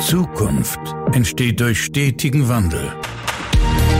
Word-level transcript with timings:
Zukunft 0.00 0.78
entsteht 1.12 1.58
durch 1.58 1.82
stetigen 1.82 2.48
Wandel. 2.48 2.92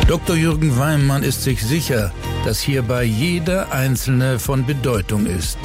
Dr. 0.07 0.37
Jürgen 0.37 0.79
Weimann 0.79 1.23
ist 1.23 1.43
sich 1.43 1.63
sicher, 1.63 2.13
dass 2.45 2.61
hierbei 2.61 3.05
jeder 3.05 3.73
Einzelne 3.73 4.39
von 4.39 4.67
Bedeutung 4.67 5.25
ist. 5.25 5.59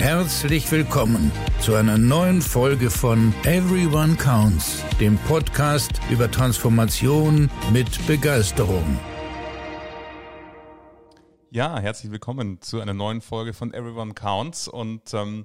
Herzlich 0.00 0.70
willkommen 0.72 1.30
zu 1.60 1.76
einer 1.76 1.98
neuen 1.98 2.42
Folge 2.42 2.90
von 2.90 3.32
Everyone 3.44 4.16
Counts, 4.16 4.84
dem 4.98 5.16
Podcast 5.18 6.00
über 6.10 6.28
Transformation 6.28 7.48
mit 7.72 8.06
Begeisterung. 8.08 8.98
Ja, 11.50 11.78
herzlich 11.78 12.10
willkommen 12.10 12.60
zu 12.60 12.80
einer 12.80 12.94
neuen 12.94 13.20
Folge 13.20 13.52
von 13.52 13.72
Everyone 13.72 14.14
Counts 14.14 14.66
und 14.66 15.14
ähm, 15.14 15.44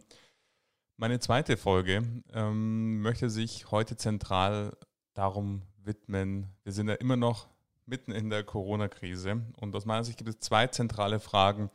meine 1.00 1.22
zweite 1.22 1.56
Folge 1.56 2.04
ähm, 2.34 3.02
möchte 3.02 3.30
sich 3.30 3.72
heute 3.72 3.96
zentral 3.96 4.76
darum 5.14 5.62
widmen. 5.78 6.50
Wir 6.66 6.74
sind 6.74 6.90
ja 6.90 6.96
immer 6.96 7.16
noch 7.16 7.48
mitten 7.86 8.12
in 8.12 8.30
der 8.30 8.44
Corona-Krise 8.44 9.42
und 9.62 9.74
aus 9.78 9.86
meiner 9.86 10.04
Sicht 10.04 10.18
gibt 10.18 10.30
es 10.30 10.40
zwei 10.42 10.68
zentrale 10.68 11.22
Fragen, 11.22 11.70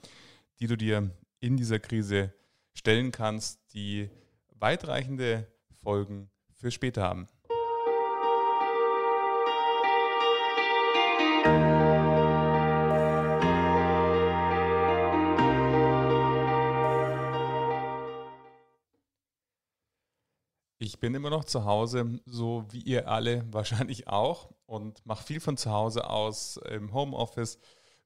die 0.61 0.67
du 0.67 0.77
dir 0.77 1.11
in 1.41 1.57
dieser 1.57 1.79
Krise 1.79 2.35
stellen 2.75 3.13
kannst, 3.13 3.73
die 3.73 4.11
weitreichende 4.57 5.47
Folgen 5.83 6.31
für 6.53 6.71
später 6.71 7.03
haben. 7.03 7.27
Ich 20.79 20.99
bin 20.99 21.15
immer 21.15 21.31
noch 21.31 21.45
zu 21.45 21.65
Hause, 21.65 22.21
so 22.27 22.67
wie 22.71 22.81
ihr 22.81 23.09
alle 23.09 23.45
wahrscheinlich 23.53 24.09
auch, 24.09 24.51
und 24.67 25.05
mache 25.07 25.25
viel 25.25 25.41
von 25.41 25.57
zu 25.57 25.71
Hause 25.71 26.09
aus 26.09 26.57
im 26.69 26.93
Homeoffice 26.93 27.59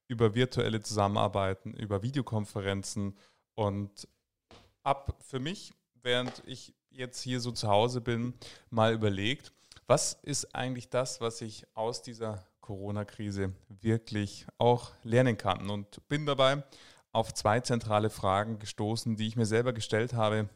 über 0.09 0.35
virtuelle 0.35 0.81
Zusammenarbeiten, 0.81 1.75
über 1.75 2.03
Videokonferenzen. 2.03 3.17
Und 3.55 4.09
ab 4.83 5.17
für 5.21 5.39
mich, 5.39 5.73
während 6.03 6.43
ich 6.47 6.75
jetzt 6.91 7.21
hier 7.23 7.41
so 7.41 7.53
zu 7.53 7.69
Hause 7.69 8.01
bin, 8.01 8.35
mal 8.71 8.93
überlegt, 8.93 9.53
was 9.87 10.15
ist 10.23 10.55
eigentlich 10.55 10.91
das, 10.91 11.21
was 11.21 11.41
ich 11.41 11.67
aus 11.75 12.03
dieser 12.03 12.47
Corona-Krise 12.61 13.53
wirklich 13.69 14.47
auch 14.59 14.93
lernen 15.03 15.39
kann? 15.39 15.71
Und 15.71 16.07
bin 16.09 16.27
dabei 16.27 16.63
auf 17.13 17.33
zwei 17.33 17.61
zentrale 17.61 18.11
Fragen 18.11 18.59
gestoßen, 18.59 19.17
die 19.17 19.27
ich 19.27 19.37
mir 19.37 19.47
selber 19.47 19.73
gestellt 19.73 20.13
habe, 20.13 20.49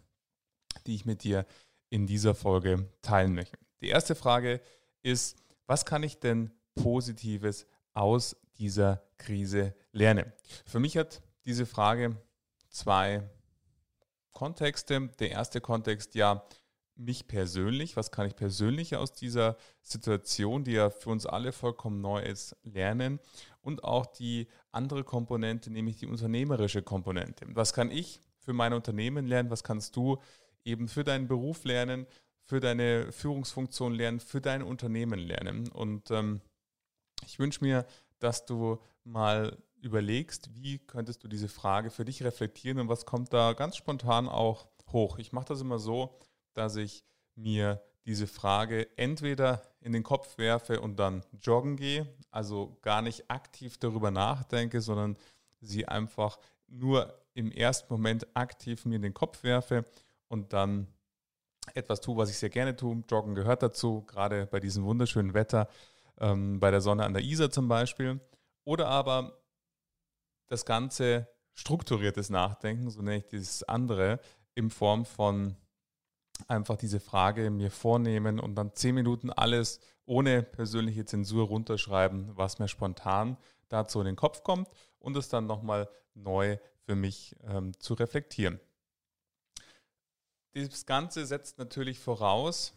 die 0.87 0.95
ich 0.95 1.07
mit 1.07 1.25
dir 1.25 1.47
in 1.93 2.07
dieser 2.07 2.35
Folge 2.35 2.89
teilen 3.03 3.35
möchte. 3.35 3.59
Die 3.83 3.89
erste 3.89 4.15
Frage 4.15 4.63
ist, 5.03 5.37
was 5.67 5.85
kann 5.85 6.03
ich 6.03 6.19
denn 6.19 6.51
Positives 6.75 7.67
aus 7.93 8.35
dieser 8.59 9.03
Krise 9.19 9.75
lernen? 9.93 10.33
Für 10.65 10.81
mich 10.81 10.97
hat 10.97 11.21
diese 11.45 11.67
Frage 11.67 12.17
zwei 12.71 13.29
Kontexte. 14.33 15.11
Der 15.19 15.33
erste 15.33 15.61
Kontext, 15.61 16.15
ja, 16.15 16.47
mich 16.95 17.27
persönlich, 17.27 17.95
was 17.95 18.11
kann 18.11 18.27
ich 18.27 18.37
persönlich 18.37 18.97
aus 18.97 19.13
dieser 19.13 19.59
Situation, 19.83 20.65
die 20.65 20.73
ja 20.73 20.89
für 20.89 21.11
uns 21.11 21.27
alle 21.27 21.53
vollkommen 21.53 22.01
neu 22.01 22.23
ist, 22.23 22.57
lernen? 22.63 23.21
Und 23.61 23.85
auch 23.85 24.07
die 24.07 24.49
andere 24.71 25.05
Komponente, 25.05 25.71
nämlich 25.71 25.99
die 25.99 26.07
unternehmerische 26.07 26.81
Komponente. 26.81 27.45
Was 27.51 27.75
kann 27.75 27.91
ich 27.91 28.21
für 28.39 28.55
mein 28.55 28.73
Unternehmen 28.73 29.27
lernen? 29.27 29.51
Was 29.51 29.63
kannst 29.63 29.95
du 29.97 30.19
eben 30.65 30.89
für 30.89 31.05
deinen 31.05 31.29
Beruf 31.29 31.65
lernen, 31.65 32.07
für 32.43 32.61
deine 32.61 33.13
Führungsfunktion 33.13 33.95
lernen, 33.95 34.21
für 34.21 34.41
dein 34.41 34.63
Unternehmen 34.63 35.19
lernen. 35.19 35.69
Und 35.69 36.11
ähm, 36.11 36.41
ich 37.27 37.39
wünsche 37.39 37.65
mir, 37.65 37.87
dass 38.19 38.45
du 38.45 38.79
mal 39.05 39.57
überlegst, 39.81 40.51
wie 40.55 40.79
könntest 40.79 41.25
du 41.25 41.29
diese 41.29 41.49
Frage 41.49 41.91
für 41.91 42.05
dich 42.05 42.23
reflektieren 42.23 42.79
und 42.79 42.89
was 42.89 43.05
kommt 43.05 43.33
da 43.33 43.53
ganz 43.53 43.77
spontan 43.77 44.29
auch 44.29 44.69
hoch. 44.93 45.19
Ich 45.19 45.33
mache 45.33 45.47
das 45.47 45.61
immer 45.61 45.79
so, 45.79 46.19
dass 46.55 46.77
ich 46.77 47.05
mir 47.35 47.83
diese 48.05 48.27
Frage 48.27 48.89
entweder 48.97 49.63
in 49.81 49.93
den 49.93 50.03
Kopf 50.03 50.39
werfe 50.39 50.81
und 50.81 50.99
dann 50.99 51.25
joggen 51.41 51.77
gehe, 51.77 52.07
also 52.31 52.77
gar 52.83 53.03
nicht 53.03 53.31
aktiv 53.31 53.79
darüber 53.79 54.11
nachdenke, 54.11 54.81
sondern 54.81 55.17
sie 55.61 55.87
einfach 55.87 56.39
nur 56.67 57.17
im 57.35 57.53
ersten 57.53 57.93
Moment 57.93 58.27
aktiv 58.37 58.85
mir 58.85 58.97
in 58.97 59.03
den 59.03 59.15
Kopf 59.15 59.43
werfe 59.43 59.85
und 60.33 60.55
dann 60.55 60.89
etwas 61.75 62.01
tue, 62.01 62.17
was 62.17 62.31
ich 62.31 62.39
sehr 62.39 62.49
gerne 62.49 62.75
tue. 62.75 63.05
Joggen 63.09 63.35
gehört 63.35 63.63
dazu, 63.63 64.03
gerade 64.07 64.47
bei 64.47 64.61
diesem 64.61 64.85
wunderschönen 64.85 65.35
Wetter, 65.35 65.69
ähm, 66.19 66.59
bei 66.59 66.71
der 66.71 66.81
Sonne 66.81 67.05
an 67.05 67.13
der 67.13 67.23
Isar 67.23 67.51
zum 67.51 67.69
Beispiel. 67.69 68.19
Oder 68.65 68.89
aber 68.89 69.43
das 70.49 70.65
ganze 70.65 71.29
strukturiertes 71.55 72.31
Nachdenken, 72.31 72.91
so 72.91 73.03
nenne 73.03 73.19
ich 73.19 73.27
dieses 73.27 73.63
andere, 73.65 74.21
in 74.55 74.71
Form 74.71 75.05
von 75.05 75.57
einfach 76.49 76.77
diese 76.77 76.99
Frage 76.99 77.51
mir 77.51 77.71
vornehmen 77.71 78.41
und 78.41 78.55
dann 78.55 78.75
zehn 78.75 78.95
Minuten 78.95 79.31
alles 79.31 79.81
ohne 80.07 80.43
persönliche 80.43 81.05
Zensur 81.05 81.47
runterschreiben, 81.47 82.37
was 82.37 82.59
mir 82.59 82.69
spontan 82.69 83.37
dazu 83.69 84.01
in 84.01 84.07
den 84.07 84.17
Kopf 84.17 84.43
kommt 84.43 84.69
und 84.99 85.15
es 85.17 85.29
dann 85.29 85.47
nochmal 85.47 85.91
neu 86.15 86.57
für 86.81 86.95
mich 86.95 87.37
ähm, 87.45 87.79
zu 87.79 87.95
reflektieren. 87.95 88.61
Das 90.55 90.85
Ganze 90.87 91.25
setzt 91.25 91.59
natürlich 91.59 91.99
voraus, 91.99 92.75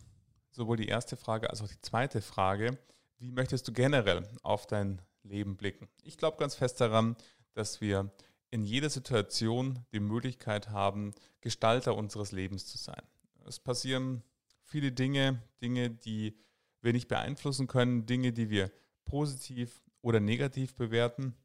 sowohl 0.52 0.78
die 0.78 0.88
erste 0.88 1.18
Frage 1.18 1.50
als 1.50 1.62
auch 1.62 1.68
die 1.68 1.82
zweite 1.82 2.22
Frage, 2.22 2.78
wie 3.18 3.32
möchtest 3.32 3.68
du 3.68 3.74
generell 3.74 4.28
auf 4.44 4.66
dein 4.66 5.02
Leben 5.24 5.58
blicken? 5.58 5.90
Ich 6.04 6.18
glaube 6.18 6.38
ganz 6.38 6.56
fest 6.56 6.80
daran, 6.80 7.18
dass 7.54 7.82
wir 7.82 8.12
in 8.50 8.64
jeder 8.64 8.90
Situation 8.90 9.86
die 9.92 10.00
Möglichkeit 10.00 10.70
haben, 10.70 11.14
Gestalter 11.42 11.96
unseres 11.96 12.32
Lebens 12.32 12.66
zu 12.66 12.78
sein. 12.78 13.02
Es 13.46 13.60
passieren 13.60 14.24
viele 14.64 14.92
Dinge, 14.92 15.42
Dinge, 15.62 15.90
die 15.90 16.38
wir 16.82 16.94
nicht 16.94 17.08
beeinflussen 17.08 17.68
können, 17.68 18.06
Dinge, 18.06 18.32
die 18.32 18.50
wir 18.50 18.72
positiv 19.04 19.84
oder 20.02 20.20
negativ 20.20 20.76
bewerten. 20.76 21.36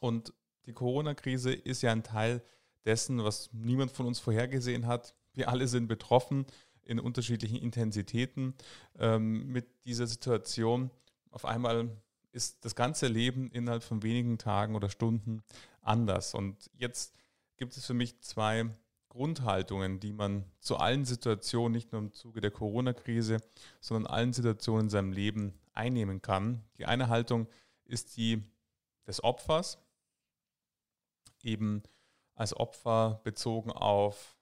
Und 0.00 0.32
die 0.66 0.72
Corona-Krise 0.72 1.52
ist 1.52 1.82
ja 1.82 1.92
ein 1.92 2.02
Teil 2.02 2.42
dessen, 2.84 3.22
was 3.22 3.52
niemand 3.52 3.90
von 3.90 4.06
uns 4.06 4.18
vorhergesehen 4.18 4.86
hat. 4.86 5.14
Wir 5.38 5.48
alle 5.48 5.68
sind 5.68 5.86
betroffen 5.86 6.46
in 6.84 6.98
unterschiedlichen 6.98 7.56
Intensitäten 7.56 8.54
ähm, 8.98 9.46
mit 9.46 9.68
dieser 9.84 10.08
Situation. 10.08 10.90
Auf 11.30 11.44
einmal 11.44 11.96
ist 12.32 12.64
das 12.64 12.74
ganze 12.74 13.06
Leben 13.06 13.48
innerhalb 13.52 13.84
von 13.84 14.02
wenigen 14.02 14.38
Tagen 14.38 14.74
oder 14.74 14.90
Stunden 14.90 15.44
anders. 15.80 16.34
Und 16.34 16.70
jetzt 16.74 17.16
gibt 17.56 17.76
es 17.76 17.86
für 17.86 17.94
mich 17.94 18.20
zwei 18.20 18.68
Grundhaltungen, 19.10 20.00
die 20.00 20.12
man 20.12 20.44
zu 20.58 20.76
allen 20.76 21.04
Situationen, 21.04 21.72
nicht 21.72 21.92
nur 21.92 22.00
im 22.00 22.12
Zuge 22.12 22.40
der 22.40 22.50
Corona-Krise, 22.50 23.36
sondern 23.80 24.12
allen 24.12 24.32
Situationen 24.32 24.86
in 24.86 24.90
seinem 24.90 25.12
Leben 25.12 25.54
einnehmen 25.72 26.20
kann. 26.20 26.64
Die 26.78 26.86
eine 26.86 27.08
Haltung 27.08 27.46
ist 27.84 28.16
die 28.16 28.42
des 29.06 29.22
Opfers, 29.22 29.78
eben 31.44 31.84
als 32.34 32.56
Opfer 32.56 33.20
bezogen 33.22 33.70
auf, 33.70 34.37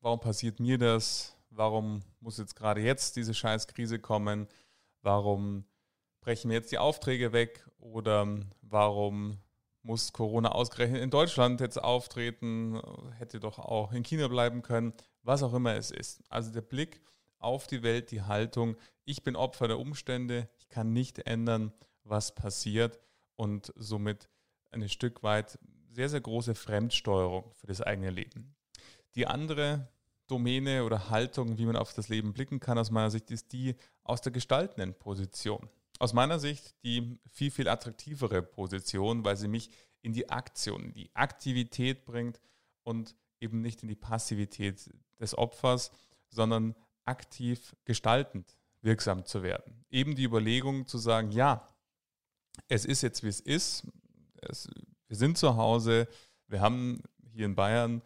warum 0.00 0.20
passiert 0.20 0.60
mir 0.60 0.78
das, 0.78 1.36
warum 1.50 2.02
muss 2.20 2.38
jetzt 2.38 2.56
gerade 2.56 2.80
jetzt 2.80 3.16
diese 3.16 3.34
Scheißkrise 3.34 3.98
kommen, 3.98 4.48
warum 5.02 5.64
brechen 6.20 6.48
mir 6.48 6.54
jetzt 6.54 6.72
die 6.72 6.78
Aufträge 6.78 7.32
weg? 7.32 7.64
Oder 7.78 8.26
warum 8.60 9.38
muss 9.82 10.12
Corona 10.12 10.50
ausgerechnet 10.50 11.02
in 11.02 11.10
Deutschland 11.10 11.60
jetzt 11.60 11.82
auftreten, 11.82 12.80
hätte 13.16 13.40
doch 13.40 13.58
auch 13.58 13.92
in 13.92 14.02
China 14.02 14.28
bleiben 14.28 14.62
können, 14.62 14.92
was 15.22 15.42
auch 15.42 15.54
immer 15.54 15.74
es 15.74 15.90
ist. 15.90 16.22
Also 16.28 16.52
der 16.52 16.60
Blick 16.60 17.00
auf 17.38 17.66
die 17.66 17.82
Welt, 17.82 18.10
die 18.10 18.22
Haltung, 18.22 18.76
ich 19.04 19.22
bin 19.22 19.36
Opfer 19.36 19.68
der 19.68 19.78
Umstände, 19.78 20.48
ich 20.58 20.68
kann 20.68 20.92
nicht 20.92 21.20
ändern, 21.20 21.72
was 22.04 22.34
passiert. 22.34 22.98
Und 23.36 23.72
somit 23.76 24.28
ein 24.72 24.88
Stück 24.88 25.22
weit 25.22 25.58
sehr, 25.90 26.08
sehr 26.08 26.20
große 26.20 26.54
Fremdsteuerung 26.54 27.52
für 27.54 27.68
das 27.68 27.80
eigene 27.80 28.10
Leben. 28.10 28.57
Die 29.18 29.26
andere 29.26 29.88
Domäne 30.28 30.84
oder 30.84 31.10
Haltung, 31.10 31.58
wie 31.58 31.66
man 31.66 31.74
auf 31.74 31.92
das 31.92 32.08
Leben 32.08 32.32
blicken 32.32 32.60
kann, 32.60 32.78
aus 32.78 32.92
meiner 32.92 33.10
Sicht, 33.10 33.32
ist 33.32 33.52
die 33.52 33.74
aus 34.04 34.20
der 34.20 34.30
gestaltenden 34.30 34.94
Position. 34.94 35.68
Aus 35.98 36.12
meiner 36.12 36.38
Sicht 36.38 36.76
die 36.84 37.18
viel, 37.28 37.50
viel 37.50 37.68
attraktivere 37.68 38.42
Position, 38.42 39.24
weil 39.24 39.36
sie 39.36 39.48
mich 39.48 39.70
in 40.02 40.12
die 40.12 40.30
Aktion, 40.30 40.92
die 40.92 41.10
Aktivität 41.14 42.04
bringt 42.04 42.40
und 42.84 43.16
eben 43.40 43.60
nicht 43.60 43.82
in 43.82 43.88
die 43.88 43.96
Passivität 43.96 44.88
des 45.18 45.36
Opfers, 45.36 45.90
sondern 46.28 46.76
aktiv 47.04 47.74
gestaltend 47.84 48.56
wirksam 48.82 49.24
zu 49.24 49.42
werden. 49.42 49.84
Eben 49.90 50.14
die 50.14 50.22
Überlegung 50.22 50.86
zu 50.86 50.96
sagen, 50.96 51.32
ja, 51.32 51.66
es 52.68 52.84
ist 52.84 53.02
jetzt, 53.02 53.24
wie 53.24 53.28
es 53.28 53.40
ist. 53.40 53.82
Es, 54.42 54.70
wir 55.08 55.16
sind 55.16 55.38
zu 55.38 55.56
Hause, 55.56 56.06
wir 56.46 56.60
haben 56.60 57.02
hier 57.32 57.46
in 57.46 57.56
Bayern 57.56 58.00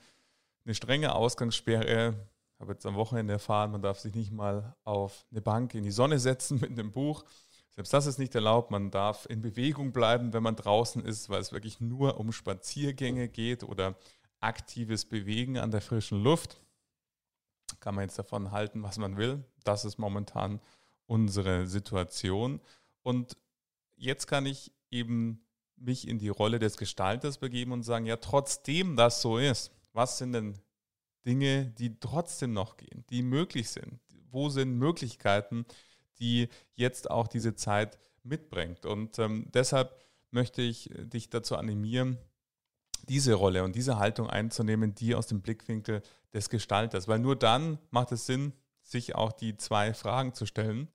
eine 0.65 0.75
strenge 0.75 1.15
Ausgangssperre, 1.15 2.15
habe 2.59 2.73
jetzt 2.73 2.87
am 2.87 2.95
Wochenende 2.95 3.33
erfahren, 3.33 3.73
man 3.73 3.83
darf 3.83 3.99
sich 3.99 4.15
nicht 4.15 4.33
mal 4.33 4.77
auf 4.85 5.27
eine 5.31 5.43
Bank 5.43 5.75
in 5.75 5.83
die 5.83 5.91
Sonne 5.91 6.19
setzen 6.19 6.59
mit 6.61 6.71
einem 6.71 6.93
Buch. 6.93 7.25
Selbst 7.71 7.93
das 7.93 8.07
ist 8.07 8.19
nicht 8.19 8.35
erlaubt. 8.35 8.71
Man 8.71 8.91
darf 8.91 9.27
in 9.27 9.41
Bewegung 9.41 9.93
bleiben, 9.93 10.33
wenn 10.33 10.43
man 10.43 10.57
draußen 10.57 11.05
ist, 11.05 11.31
weil 11.31 11.41
es 11.41 11.53
wirklich 11.53 11.81
nur 11.81 12.21
um 12.21 12.31
Spaziergänge 12.31 13.29
geht 13.29 13.65
oder 13.65 13.97
aktives 14.41 15.07
Bewegen 15.07 15.59
an 15.59 15.71
der 15.71 15.81
frischen 15.81 16.23
Luft. 16.23 16.61
Kann 17.81 17.95
man 17.95 18.05
jetzt 18.05 18.19
davon 18.19 18.53
halten, 18.53 18.83
was 18.83 18.99
man 18.99 19.17
will. 19.17 19.43
Das 19.65 19.85
ist 19.85 19.99
momentan 19.99 20.61
unsere 21.07 21.67
Situation. 21.67 22.61
Und 23.03 23.37
jetzt 23.97 24.27
kann 24.27 24.47
ich 24.47 24.73
eben 24.91 25.45
mich 25.77 26.07
in 26.07 26.19
die 26.19 26.29
Rolle 26.29 26.59
des 26.59 26.77
Gestalters 26.77 27.39
begeben 27.39 27.73
und 27.73 27.83
sagen, 27.83 28.07
ja, 28.07 28.17
trotzdem 28.17 28.97
das 28.97 29.23
so 29.23 29.39
ist, 29.39 29.73
was 29.93 30.19
sind 30.19 30.33
denn 30.33 30.59
Dinge, 31.27 31.67
die 31.67 31.99
trotzdem 32.01 32.53
noch 32.53 32.77
gehen, 32.77 33.05
die 33.11 33.23
möglich 33.23 33.71
sind? 33.71 34.01
Wo 34.31 34.49
sind 34.49 34.79
Möglichkeiten, 34.79 35.67
die 36.19 36.49
jetzt 36.75 37.11
auch 37.11 37.29
diese 37.29 37.55
Zeit 37.55 37.99
mitbringt? 38.23 38.87
Und 38.87 39.19
ähm, 39.19 39.47
deshalb 39.53 39.95
möchte 40.31 40.63
ich 40.63 40.91
dich 40.95 41.29
dazu 41.31 41.57
animieren, 41.57 42.19
diese 43.09 43.35
Rolle 43.35 43.65
und 43.65 43.77
diese 43.77 43.99
Haltung 43.99 44.29
einzunehmen, 44.31 44.95
die 44.95 45.15
aus 45.15 45.27
dem 45.27 45.43
Blickwinkel 45.43 46.03
des 46.33 46.49
Gestalters. 46.49 47.09
Weil 47.09 47.19
nur 47.19 47.37
dann 47.37 47.79
macht 47.91 48.13
es 48.13 48.27
Sinn, 48.27 48.53
sich 48.83 49.15
auch 49.15 49.33
die 49.33 49.57
zwei 49.57 49.95
Fragen 49.95 50.35
zu 50.35 50.47
stellen, 50.47 50.89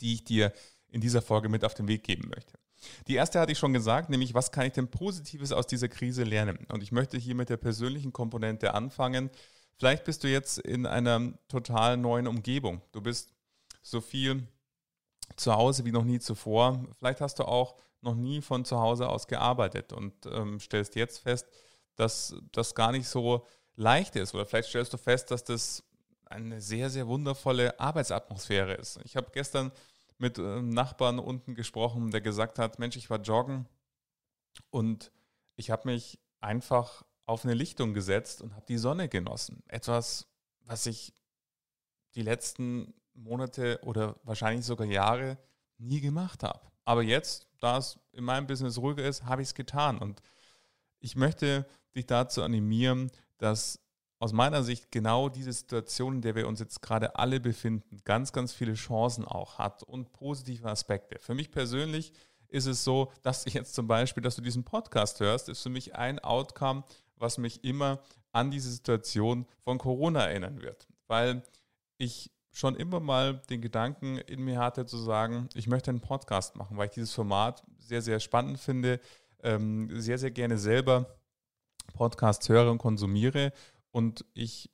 die 0.00 0.14
ich 0.14 0.24
dir 0.24 0.52
in 0.88 1.00
dieser 1.00 1.22
Folge 1.22 1.48
mit 1.48 1.64
auf 1.64 1.74
den 1.74 1.88
Weg 1.88 2.04
geben 2.04 2.28
möchte. 2.28 2.58
Die 3.06 3.14
erste 3.14 3.40
hatte 3.40 3.52
ich 3.52 3.58
schon 3.58 3.72
gesagt, 3.72 4.10
nämlich 4.10 4.34
was 4.34 4.52
kann 4.52 4.66
ich 4.66 4.72
denn 4.72 4.88
Positives 4.88 5.52
aus 5.52 5.66
dieser 5.66 5.88
Krise 5.88 6.24
lernen? 6.24 6.66
Und 6.72 6.82
ich 6.82 6.92
möchte 6.92 7.18
hier 7.18 7.34
mit 7.34 7.48
der 7.48 7.56
persönlichen 7.56 8.12
Komponente 8.12 8.74
anfangen. 8.74 9.30
Vielleicht 9.76 10.04
bist 10.04 10.24
du 10.24 10.28
jetzt 10.28 10.58
in 10.58 10.86
einer 10.86 11.32
total 11.48 11.96
neuen 11.96 12.26
Umgebung. 12.26 12.80
Du 12.92 13.00
bist 13.00 13.34
so 13.82 14.00
viel 14.00 14.46
zu 15.36 15.54
Hause 15.54 15.84
wie 15.84 15.92
noch 15.92 16.04
nie 16.04 16.18
zuvor. 16.18 16.84
Vielleicht 16.98 17.20
hast 17.20 17.38
du 17.38 17.44
auch 17.44 17.76
noch 18.00 18.14
nie 18.14 18.40
von 18.40 18.64
zu 18.64 18.78
Hause 18.80 19.08
aus 19.08 19.26
gearbeitet 19.26 19.92
und 19.92 20.14
ähm, 20.26 20.60
stellst 20.60 20.94
jetzt 20.96 21.18
fest, 21.18 21.46
dass 21.96 22.34
das 22.52 22.74
gar 22.74 22.92
nicht 22.92 23.08
so 23.08 23.46
leicht 23.74 24.16
ist. 24.16 24.34
Oder 24.34 24.46
vielleicht 24.46 24.68
stellst 24.68 24.92
du 24.92 24.96
fest, 24.96 25.30
dass 25.30 25.44
das 25.44 25.82
eine 26.24 26.60
sehr, 26.60 26.90
sehr 26.90 27.06
wundervolle 27.06 27.78
Arbeitsatmosphäre 27.78 28.74
ist. 28.74 28.98
Ich 29.04 29.16
habe 29.16 29.30
gestern 29.32 29.72
mit 30.18 30.38
einem 30.38 30.70
Nachbarn 30.70 31.18
unten 31.18 31.54
gesprochen, 31.54 32.10
der 32.10 32.20
gesagt 32.20 32.58
hat, 32.58 32.78
Mensch, 32.78 32.96
ich 32.96 33.10
war 33.10 33.20
joggen 33.20 33.68
und 34.70 35.12
ich 35.56 35.70
habe 35.70 35.88
mich 35.88 36.18
einfach 36.40 37.04
auf 37.26 37.44
eine 37.44 37.54
Lichtung 37.54 37.92
gesetzt 37.92 38.40
und 38.40 38.54
habe 38.54 38.66
die 38.66 38.78
Sonne 38.78 39.08
genossen. 39.08 39.62
Etwas, 39.66 40.28
was 40.64 40.86
ich 40.86 41.14
die 42.14 42.22
letzten 42.22 42.94
Monate 43.14 43.80
oder 43.82 44.16
wahrscheinlich 44.22 44.64
sogar 44.64 44.86
Jahre 44.86 45.38
nie 45.78 46.00
gemacht 46.00 46.42
habe. 46.42 46.60
Aber 46.84 47.02
jetzt, 47.02 47.48
da 47.60 47.78
es 47.78 47.98
in 48.12 48.24
meinem 48.24 48.46
Business 48.46 48.78
ruhiger 48.78 49.04
ist, 49.04 49.24
habe 49.24 49.42
ich 49.42 49.48
es 49.48 49.54
getan. 49.54 49.98
Und 49.98 50.22
ich 51.00 51.16
möchte 51.16 51.66
dich 51.94 52.06
dazu 52.06 52.42
animieren, 52.42 53.10
dass 53.38 53.80
aus 54.18 54.32
meiner 54.32 54.62
Sicht 54.62 54.90
genau 54.90 55.28
diese 55.28 55.52
Situation, 55.52 56.16
in 56.16 56.22
der 56.22 56.34
wir 56.34 56.48
uns 56.48 56.60
jetzt 56.60 56.80
gerade 56.80 57.16
alle 57.16 57.40
befinden, 57.40 58.00
ganz, 58.04 58.32
ganz 58.32 58.52
viele 58.52 58.74
Chancen 58.74 59.24
auch 59.24 59.58
hat 59.58 59.82
und 59.82 60.12
positive 60.12 60.68
Aspekte. 60.68 61.18
Für 61.18 61.34
mich 61.34 61.50
persönlich 61.50 62.12
ist 62.48 62.66
es 62.66 62.84
so, 62.84 63.12
dass 63.22 63.46
ich 63.46 63.54
jetzt 63.54 63.74
zum 63.74 63.86
Beispiel, 63.86 64.22
dass 64.22 64.36
du 64.36 64.42
diesen 64.42 64.64
Podcast 64.64 65.20
hörst, 65.20 65.48
ist 65.48 65.62
für 65.62 65.68
mich 65.68 65.94
ein 65.94 66.18
Outcome, 66.20 66.84
was 67.16 67.38
mich 67.38 67.64
immer 67.64 68.00
an 68.32 68.50
diese 68.50 68.70
Situation 68.70 69.46
von 69.64 69.78
Corona 69.78 70.26
erinnern 70.26 70.62
wird. 70.62 70.88
Weil 71.06 71.42
ich 71.98 72.30
schon 72.52 72.74
immer 72.74 73.00
mal 73.00 73.42
den 73.50 73.60
Gedanken 73.60 74.16
in 74.16 74.42
mir 74.42 74.58
hatte 74.58 74.86
zu 74.86 74.96
sagen, 74.96 75.48
ich 75.54 75.66
möchte 75.66 75.90
einen 75.90 76.00
Podcast 76.00 76.56
machen, 76.56 76.78
weil 76.78 76.86
ich 76.86 76.94
dieses 76.94 77.12
Format 77.12 77.62
sehr, 77.78 78.00
sehr 78.00 78.18
spannend 78.18 78.58
finde, 78.58 79.00
ähm, 79.42 79.90
sehr, 80.00 80.16
sehr 80.16 80.30
gerne 80.30 80.56
selber 80.56 81.18
Podcasts 81.92 82.48
höre 82.48 82.70
und 82.70 82.78
konsumiere 82.78 83.52
und 83.96 84.24
ich 84.34 84.70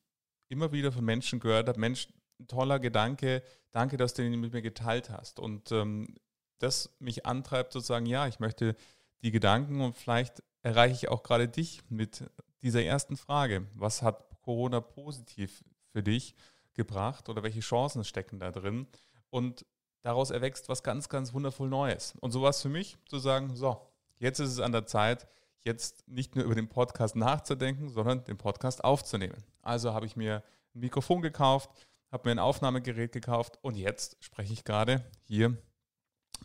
immer 0.48 0.72
wieder 0.72 0.92
von 0.92 1.04
Menschen 1.04 1.40
gehört 1.40 1.68
habe, 1.68 1.78
Mensch, 1.78 2.08
toller 2.48 2.78
Gedanke, 2.78 3.42
danke, 3.70 3.96
dass 3.96 4.14
du 4.14 4.24
ihn 4.24 4.40
mit 4.40 4.52
mir 4.52 4.62
geteilt 4.62 5.10
hast. 5.10 5.38
Und 5.38 5.70
ähm, 5.70 6.16
das 6.58 6.94
mich 6.98 7.24
antreibt 7.24 7.72
zu 7.72 7.80
sagen, 7.80 8.06
ja, 8.06 8.26
ich 8.26 8.40
möchte 8.40 8.74
die 9.22 9.30
Gedanken 9.30 9.80
und 9.80 9.96
vielleicht 9.96 10.42
erreiche 10.62 10.94
ich 10.94 11.08
auch 11.08 11.22
gerade 11.22 11.48
dich 11.48 11.82
mit 11.88 12.24
dieser 12.62 12.82
ersten 12.82 13.16
Frage. 13.16 13.66
Was 13.74 14.02
hat 14.02 14.26
Corona 14.42 14.80
positiv 14.80 15.64
für 15.92 16.02
dich? 16.02 16.34
gebracht 16.74 17.28
oder 17.28 17.42
welche 17.42 17.60
Chancen 17.60 18.04
stecken 18.04 18.38
da 18.38 18.50
drin. 18.50 18.86
Und 19.30 19.66
daraus 20.02 20.30
erwächst 20.30 20.68
was 20.68 20.82
ganz, 20.82 21.08
ganz 21.08 21.32
wundervoll 21.32 21.68
Neues. 21.68 22.14
Und 22.20 22.32
so 22.32 22.42
war 22.42 22.50
es 22.50 22.62
für 22.62 22.68
mich 22.68 22.98
zu 23.06 23.18
sagen, 23.18 23.54
so, 23.54 23.80
jetzt 24.18 24.40
ist 24.40 24.50
es 24.50 24.60
an 24.60 24.72
der 24.72 24.86
Zeit, 24.86 25.26
jetzt 25.64 26.06
nicht 26.08 26.34
nur 26.34 26.44
über 26.44 26.54
den 26.54 26.68
Podcast 26.68 27.16
nachzudenken, 27.16 27.88
sondern 27.88 28.24
den 28.24 28.38
Podcast 28.38 28.84
aufzunehmen. 28.84 29.42
Also 29.62 29.94
habe 29.94 30.06
ich 30.06 30.16
mir 30.16 30.42
ein 30.74 30.80
Mikrofon 30.80 31.22
gekauft, 31.22 31.70
habe 32.10 32.28
mir 32.28 32.32
ein 32.32 32.38
Aufnahmegerät 32.38 33.12
gekauft 33.12 33.58
und 33.62 33.76
jetzt 33.76 34.16
spreche 34.20 34.52
ich 34.52 34.64
gerade 34.64 35.04
hier 35.22 35.56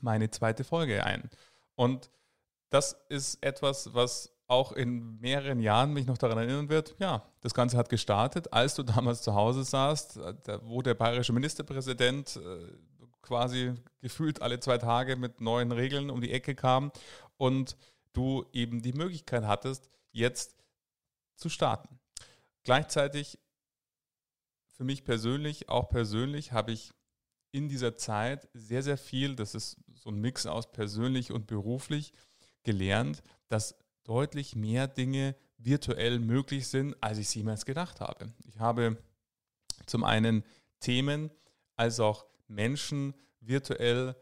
meine 0.01 0.29
zweite 0.29 0.63
Folge 0.63 1.03
ein. 1.03 1.29
Und 1.75 2.09
das 2.69 2.97
ist 3.09 3.43
etwas, 3.43 3.93
was 3.93 4.37
auch 4.47 4.71
in 4.71 5.19
mehreren 5.19 5.59
Jahren 5.59 5.93
mich 5.93 6.07
noch 6.07 6.17
daran 6.17 6.37
erinnern 6.37 6.69
wird, 6.69 6.95
ja, 6.99 7.25
das 7.41 7.53
Ganze 7.53 7.77
hat 7.77 7.89
gestartet, 7.89 8.53
als 8.53 8.75
du 8.75 8.83
damals 8.83 9.21
zu 9.21 9.35
Hause 9.35 9.63
saßt, 9.63 10.19
wo 10.63 10.81
der 10.81 10.93
bayerische 10.93 11.33
Ministerpräsident 11.33 12.37
äh, 12.37 12.71
quasi 13.21 13.73
gefühlt 13.99 14.41
alle 14.41 14.59
zwei 14.59 14.77
Tage 14.77 15.17
mit 15.17 15.41
neuen 15.41 15.73
Regeln 15.73 16.09
um 16.09 16.21
die 16.21 16.31
Ecke 16.31 16.55
kam 16.55 16.91
und 17.35 17.75
du 18.17 18.45
eben 18.51 18.81
die 18.81 18.93
Möglichkeit 18.93 19.43
hattest, 19.43 19.89
jetzt 20.11 20.57
zu 21.35 21.49
starten. 21.49 21.99
Gleichzeitig 22.63 23.39
für 24.71 24.83
mich 24.83 25.03
persönlich, 25.03 25.69
auch 25.69 25.89
persönlich, 25.89 26.51
habe 26.51 26.71
ich 26.71 26.93
in 27.51 27.69
dieser 27.69 27.95
Zeit 27.95 28.49
sehr, 28.53 28.83
sehr 28.83 28.97
viel, 28.97 29.35
das 29.35 29.55
ist 29.55 29.77
so 29.93 30.09
ein 30.09 30.19
Mix 30.19 30.45
aus 30.45 30.71
persönlich 30.71 31.31
und 31.31 31.47
beruflich, 31.47 32.13
gelernt, 32.63 33.23
dass 33.47 33.75
deutlich 34.03 34.55
mehr 34.55 34.87
Dinge 34.87 35.35
virtuell 35.57 36.19
möglich 36.19 36.67
sind, 36.67 36.95
als 37.01 37.17
ich 37.17 37.29
sie 37.29 37.39
jemals 37.39 37.65
gedacht 37.65 38.01
habe. 38.01 38.33
Ich 38.45 38.59
habe 38.59 38.97
zum 39.85 40.03
einen 40.03 40.43
Themen 40.79 41.31
als 41.75 41.99
auch 41.99 42.25
Menschen 42.47 43.13
virtuell 43.39 44.15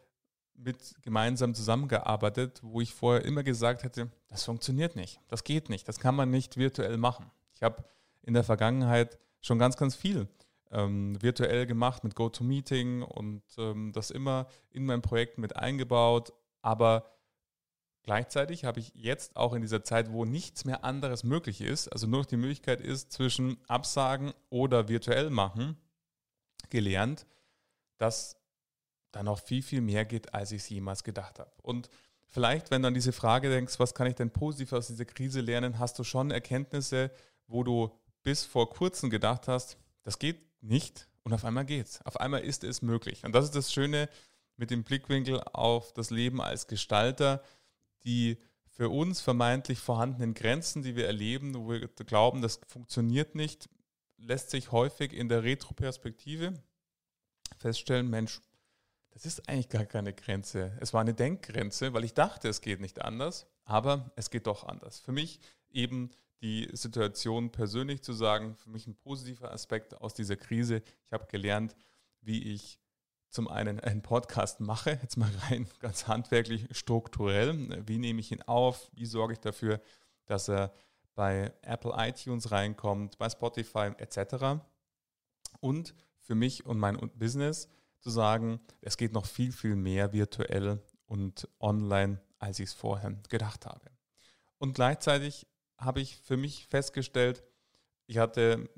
mit 0.57 0.95
gemeinsam 1.01 1.53
zusammengearbeitet, 1.53 2.59
wo 2.63 2.81
ich 2.81 2.93
vorher 2.93 3.25
immer 3.25 3.43
gesagt 3.43 3.83
hätte, 3.83 4.09
das 4.27 4.43
funktioniert 4.43 4.95
nicht, 4.95 5.19
das 5.27 5.43
geht 5.43 5.69
nicht, 5.69 5.87
das 5.87 5.99
kann 5.99 6.15
man 6.15 6.29
nicht 6.29 6.57
virtuell 6.57 6.97
machen. 6.97 7.29
Ich 7.53 7.63
habe 7.63 7.83
in 8.21 8.33
der 8.33 8.43
Vergangenheit 8.43 9.19
schon 9.41 9.59
ganz, 9.59 9.77
ganz 9.77 9.95
viel 9.95 10.27
ähm, 10.71 11.21
virtuell 11.21 11.65
gemacht 11.65 12.03
mit 12.03 12.15
GoToMeeting 12.15 13.03
und 13.03 13.43
ähm, 13.57 13.91
das 13.93 14.11
immer 14.11 14.47
in 14.71 14.85
mein 14.85 15.01
Projekt 15.01 15.37
mit 15.37 15.55
eingebaut, 15.55 16.33
aber 16.61 17.15
Gleichzeitig 18.05 18.65
habe 18.65 18.79
ich 18.79 18.91
jetzt 18.93 19.35
auch 19.35 19.53
in 19.53 19.63
dieser 19.63 19.83
Zeit, 19.83 20.11
wo 20.11 20.25
nichts 20.25 20.63
mehr 20.63 20.83
anderes 20.83 21.23
möglich 21.23 21.59
ist, 21.59 21.87
also 21.87 22.05
nur 22.05 22.19
noch 22.19 22.27
die 22.27 22.37
Möglichkeit 22.37 22.79
ist 22.79 23.11
zwischen 23.11 23.57
Absagen 23.67 24.31
oder 24.51 24.87
virtuell 24.87 25.31
machen, 25.31 25.75
gelernt, 26.69 27.25
dass 27.97 28.37
da 29.15 29.23
noch 29.23 29.39
viel, 29.39 29.61
viel 29.61 29.81
mehr 29.81 30.05
geht, 30.05 30.33
als 30.33 30.51
ich 30.51 30.63
es 30.63 30.69
jemals 30.69 31.03
gedacht 31.03 31.39
habe. 31.39 31.51
Und 31.61 31.89
vielleicht, 32.27 32.71
wenn 32.71 32.81
du 32.81 32.89
an 32.89 32.93
diese 32.93 33.13
Frage 33.13 33.49
denkst, 33.49 33.79
was 33.79 33.93
kann 33.93 34.07
ich 34.07 34.15
denn 34.15 34.31
positiv 34.31 34.73
aus 34.73 34.87
dieser 34.87 35.05
Krise 35.05 35.41
lernen, 35.41 35.79
hast 35.79 35.97
du 35.99 36.03
schon 36.03 36.31
Erkenntnisse, 36.31 37.11
wo 37.47 37.63
du 37.63 37.91
bis 38.23 38.43
vor 38.43 38.69
kurzem 38.69 39.09
gedacht 39.09 39.47
hast, 39.47 39.77
das 40.03 40.19
geht 40.19 40.41
nicht 40.61 41.07
und 41.23 41.33
auf 41.33 41.45
einmal 41.45 41.65
geht's. 41.65 42.01
Auf 42.05 42.19
einmal 42.19 42.41
ist 42.41 42.63
es 42.63 42.81
möglich. 42.81 43.23
Und 43.23 43.33
das 43.33 43.45
ist 43.45 43.55
das 43.55 43.71
Schöne 43.71 44.09
mit 44.57 44.71
dem 44.71 44.83
Blickwinkel 44.83 45.41
auf 45.53 45.93
das 45.93 46.09
Leben 46.09 46.41
als 46.41 46.67
Gestalter 46.67 47.41
die 48.05 48.37
für 48.67 48.89
uns 48.89 49.21
vermeintlich 49.21 49.79
vorhandenen 49.79 50.33
Grenzen, 50.33 50.83
die 50.83 50.95
wir 50.95 51.07
erleben, 51.07 51.55
wo 51.55 51.69
wir 51.69 51.87
glauben, 51.87 52.41
das 52.41 52.59
funktioniert 52.67 53.35
nicht, 53.35 53.69
lässt 54.17 54.49
sich 54.49 54.71
häufig 54.71 55.11
in 55.11 55.27
der 55.27 55.43
Retroperspektive 55.43 56.53
feststellen, 57.57 58.09
Mensch, 58.09 58.41
das 59.15 59.25
ist 59.25 59.47
eigentlich 59.47 59.69
gar 59.69 59.85
keine 59.85 60.13
Grenze. 60.13 60.77
Es 60.81 60.93
war 60.93 60.99
eine 60.99 61.13
Denkgrenze, 61.13 61.93
weil 61.93 62.03
ich 62.03 62.13
dachte, 62.13 62.49
es 62.49 62.59
geht 62.59 62.81
nicht 62.81 63.01
anders, 63.01 63.47
aber 63.63 64.11
es 64.17 64.29
geht 64.29 64.45
doch 64.45 64.65
anders. 64.65 64.99
Für 64.99 65.13
mich 65.13 65.39
eben 65.69 66.11
die 66.41 66.69
Situation 66.73 67.49
persönlich 67.49 68.03
zu 68.03 68.11
sagen, 68.11 68.55
für 68.55 68.69
mich 68.69 68.87
ein 68.87 68.95
positiver 68.97 69.53
Aspekt 69.53 70.01
aus 70.01 70.13
dieser 70.13 70.35
Krise. 70.35 70.83
Ich 71.05 71.13
habe 71.13 71.27
gelernt, 71.27 71.77
wie 72.19 72.43
ich 72.53 72.77
zum 73.29 73.47
einen 73.47 73.79
einen 73.79 74.01
Podcast 74.01 74.59
mache, 74.59 74.99
jetzt 75.01 75.15
mal 75.15 75.31
rein 75.49 75.69
ganz 75.79 76.07
handwerklich 76.07 76.67
strukturell. 76.71 77.87
Wie 77.87 77.99
nehme 77.99 78.19
ich 78.19 78.33
ihn 78.33 78.41
auf? 78.41 78.91
Wie 78.93 79.05
sorge 79.05 79.31
ich 79.31 79.39
dafür, 79.39 79.79
dass 80.25 80.49
er 80.49 80.73
bei 81.15 81.53
Apple 81.61 81.93
iTunes 81.95 82.51
reinkommt, 82.51 83.17
bei 83.17 83.29
Spotify 83.29 83.93
etc. 83.97 84.61
Und 85.61 85.95
für 86.19 86.35
mich 86.35 86.65
und 86.65 86.79
mein 86.79 86.97
Business 87.15 87.69
zu 88.05 88.11
sagen, 88.11 88.59
es 88.81 88.97
geht 88.97 89.13
noch 89.13 89.25
viel, 89.25 89.51
viel 89.51 89.75
mehr 89.75 90.13
virtuell 90.13 90.79
und 91.07 91.49
online, 91.59 92.21
als 92.37 92.59
ich 92.59 92.69
es 92.69 92.73
vorher 92.73 93.09
gedacht 93.29 93.65
habe. 93.65 93.89
Und 94.59 94.75
gleichzeitig 94.75 95.47
habe 95.79 96.01
ich 96.01 96.17
für 96.17 96.37
mich 96.37 96.67
festgestellt, 96.67 97.43
ich 98.05 98.19
hatte, 98.19 98.69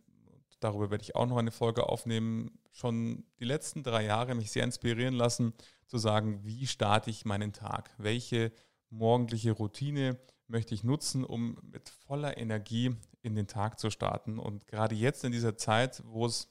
darüber 0.61 0.91
werde 0.91 1.03
ich 1.03 1.17
auch 1.17 1.25
noch 1.25 1.35
eine 1.35 1.51
Folge 1.51 1.89
aufnehmen, 1.89 2.57
schon 2.71 3.25
die 3.41 3.43
letzten 3.43 3.83
drei 3.83 4.05
Jahre 4.05 4.33
mich 4.33 4.49
sehr 4.49 4.63
inspirieren 4.63 5.13
lassen, 5.13 5.53
zu 5.87 5.97
sagen, 5.97 6.45
wie 6.45 6.65
starte 6.65 7.09
ich 7.09 7.25
meinen 7.25 7.51
Tag? 7.51 7.93
Welche 7.97 8.53
morgendliche 8.89 9.51
Routine 9.51 10.17
möchte 10.47 10.73
ich 10.73 10.85
nutzen, 10.85 11.25
um 11.25 11.59
mit 11.63 11.89
voller 11.89 12.37
Energie 12.37 12.95
in 13.23 13.35
den 13.35 13.47
Tag 13.47 13.77
zu 13.77 13.89
starten? 13.89 14.39
Und 14.39 14.67
gerade 14.67 14.95
jetzt 14.95 15.25
in 15.25 15.33
dieser 15.33 15.57
Zeit, 15.57 16.01
wo 16.05 16.25
es 16.25 16.47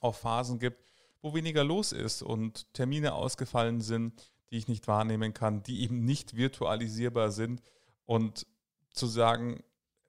auch 0.00 0.16
Phasen 0.16 0.58
gibt, 0.58 0.87
wo 1.20 1.34
weniger 1.34 1.64
los 1.64 1.92
ist 1.92 2.22
und 2.22 2.72
Termine 2.74 3.14
ausgefallen 3.14 3.80
sind, 3.80 4.30
die 4.50 4.56
ich 4.56 4.68
nicht 4.68 4.88
wahrnehmen 4.88 5.34
kann, 5.34 5.62
die 5.62 5.82
eben 5.82 6.04
nicht 6.04 6.36
virtualisierbar 6.36 7.30
sind. 7.30 7.62
Und 8.06 8.46
zu 8.92 9.06
sagen, 9.06 9.62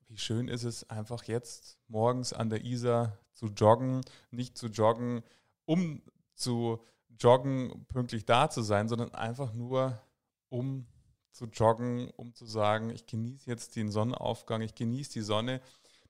wie 0.07 0.17
schön 0.17 0.47
ist 0.47 0.63
es 0.63 0.89
einfach 0.89 1.23
jetzt 1.25 1.77
morgens 1.87 2.33
an 2.33 2.49
der 2.49 2.63
Isar 2.63 3.17
zu 3.33 3.47
joggen, 3.47 4.01
nicht 4.31 4.57
zu 4.57 4.67
joggen, 4.67 5.23
um 5.65 6.01
zu 6.35 6.79
joggen, 7.19 7.85
pünktlich 7.87 8.25
da 8.25 8.49
zu 8.49 8.61
sein, 8.61 8.87
sondern 8.87 9.13
einfach 9.13 9.53
nur, 9.53 10.01
um 10.49 10.87
zu 11.31 11.45
joggen, 11.45 12.09
um 12.11 12.33
zu 12.33 12.45
sagen, 12.45 12.89
ich 12.89 13.05
genieße 13.05 13.49
jetzt 13.49 13.75
den 13.75 13.91
Sonnenaufgang, 13.91 14.61
ich 14.61 14.75
genieße 14.75 15.13
die 15.13 15.21
Sonne 15.21 15.61